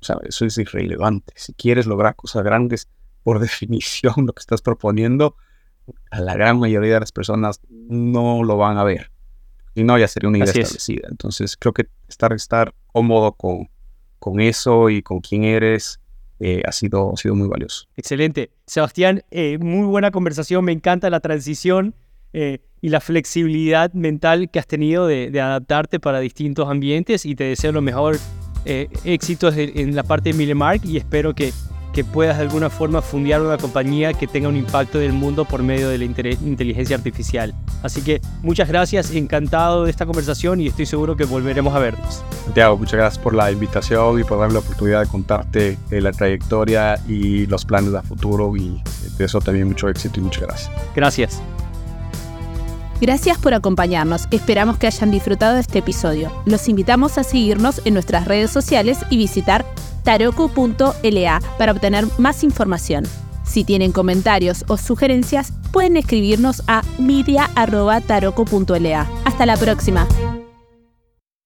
eso 0.00 0.44
es 0.44 0.58
irrelevante. 0.58 1.34
Si 1.36 1.52
quieres 1.52 1.86
lograr 1.86 2.16
cosas 2.16 2.42
grandes, 2.42 2.88
por 3.22 3.38
definición, 3.40 4.26
lo 4.26 4.32
que 4.32 4.40
estás 4.40 4.62
proponiendo, 4.62 5.36
la 6.10 6.34
gran 6.34 6.58
mayoría 6.58 6.94
de 6.94 7.00
las 7.00 7.12
personas 7.12 7.60
no 7.68 8.42
lo 8.42 8.56
van 8.56 8.78
a 8.78 8.84
ver. 8.84 9.10
Y 9.74 9.84
no, 9.84 9.98
ya 9.98 10.08
sería 10.08 10.28
una 10.28 10.38
idea 10.38 10.52
establecida. 10.52 11.08
Entonces, 11.10 11.56
creo 11.56 11.72
que 11.72 11.86
estar, 12.08 12.32
estar 12.32 12.74
cómodo 12.88 13.32
con, 13.32 13.70
con 14.18 14.40
eso 14.40 14.90
y 14.90 15.02
con 15.02 15.20
quién 15.20 15.44
eres 15.44 16.00
eh, 16.40 16.62
ha, 16.66 16.72
sido, 16.72 17.12
ha 17.12 17.16
sido 17.16 17.34
muy 17.34 17.48
valioso. 17.48 17.86
Excelente. 17.96 18.50
Sebastián, 18.66 19.22
eh, 19.30 19.58
muy 19.58 19.86
buena 19.86 20.10
conversación. 20.10 20.64
Me 20.64 20.72
encanta 20.72 21.08
la 21.08 21.20
transición. 21.20 21.94
Eh, 22.34 22.60
y 22.80 22.88
la 22.88 23.00
flexibilidad 23.00 23.92
mental 23.92 24.50
que 24.50 24.58
has 24.58 24.66
tenido 24.66 25.06
de, 25.06 25.30
de, 25.30 25.40
adaptarte 25.40 26.00
para 26.00 26.18
distintos 26.18 26.66
ambientes 26.68 27.26
y 27.26 27.34
te 27.36 27.44
deseo 27.44 27.72
lo 27.72 27.82
mejor 27.82 28.18
éxitos 28.64 29.54
en 29.56 29.94
la 29.94 30.02
parte 30.02 30.30
de 30.30 30.38
Milemark 30.38 30.84
y 30.84 30.96
espero 30.96 31.34
que, 31.34 31.52
que 31.92 32.04
puedas 32.04 32.38
de 32.38 32.44
alguna 32.44 32.70
forma 32.70 33.02
fundear 33.02 33.42
una 33.42 33.58
compañía 33.58 34.12
que 34.14 34.26
tenga 34.26 34.48
un 34.48 34.56
impacto 34.56 34.98
en 35.00 35.06
el 35.06 35.12
mundo 35.12 35.44
por 35.44 35.62
medio 35.62 35.88
de 35.88 35.98
la 35.98 36.04
inteligencia 36.04 36.96
artificial. 36.96 37.54
Así 37.82 38.02
que 38.02 38.20
muchas 38.42 38.68
gracias, 38.68 39.10
encantado 39.12 39.84
de 39.84 39.90
esta 39.90 40.06
conversación 40.06 40.60
y 40.60 40.68
estoy 40.68 40.86
seguro 40.86 41.16
que 41.16 41.24
volveremos 41.24 41.74
a 41.74 41.78
vernos. 41.78 42.24
Santiago, 42.44 42.76
muchas 42.76 42.94
gracias 42.94 43.22
por 43.22 43.34
la 43.34 43.50
invitación 43.50 44.20
y 44.20 44.24
por 44.24 44.38
darme 44.38 44.54
la 44.54 44.60
oportunidad 44.60 45.00
de 45.02 45.08
contarte 45.08 45.78
eh, 45.90 46.00
la 46.00 46.12
trayectoria 46.12 46.98
y 47.08 47.46
los 47.46 47.64
planes 47.64 47.94
a 47.94 48.02
futuro 48.02 48.56
y 48.56 48.82
de 49.18 49.24
eso 49.24 49.40
también 49.40 49.68
mucho 49.68 49.88
éxito 49.88 50.20
y 50.20 50.22
muchas 50.22 50.42
gracias. 50.42 50.70
Gracias. 50.94 51.42
Gracias 53.02 53.36
por 53.36 53.52
acompañarnos, 53.52 54.28
esperamos 54.30 54.78
que 54.78 54.86
hayan 54.86 55.10
disfrutado 55.10 55.56
de 55.56 55.62
este 55.62 55.80
episodio. 55.80 56.30
Los 56.46 56.68
invitamos 56.68 57.18
a 57.18 57.24
seguirnos 57.24 57.82
en 57.84 57.94
nuestras 57.94 58.28
redes 58.28 58.52
sociales 58.52 58.98
y 59.10 59.16
visitar 59.16 59.66
taroku.la 60.04 61.40
para 61.58 61.72
obtener 61.72 62.06
más 62.18 62.44
información. 62.44 63.02
Si 63.42 63.64
tienen 63.64 63.90
comentarios 63.90 64.64
o 64.68 64.76
sugerencias, 64.76 65.52
pueden 65.72 65.96
escribirnos 65.96 66.62
a 66.68 66.82
media.taroku.la. 67.00 69.10
Hasta 69.24 69.46
la 69.46 69.56
próxima. 69.56 70.06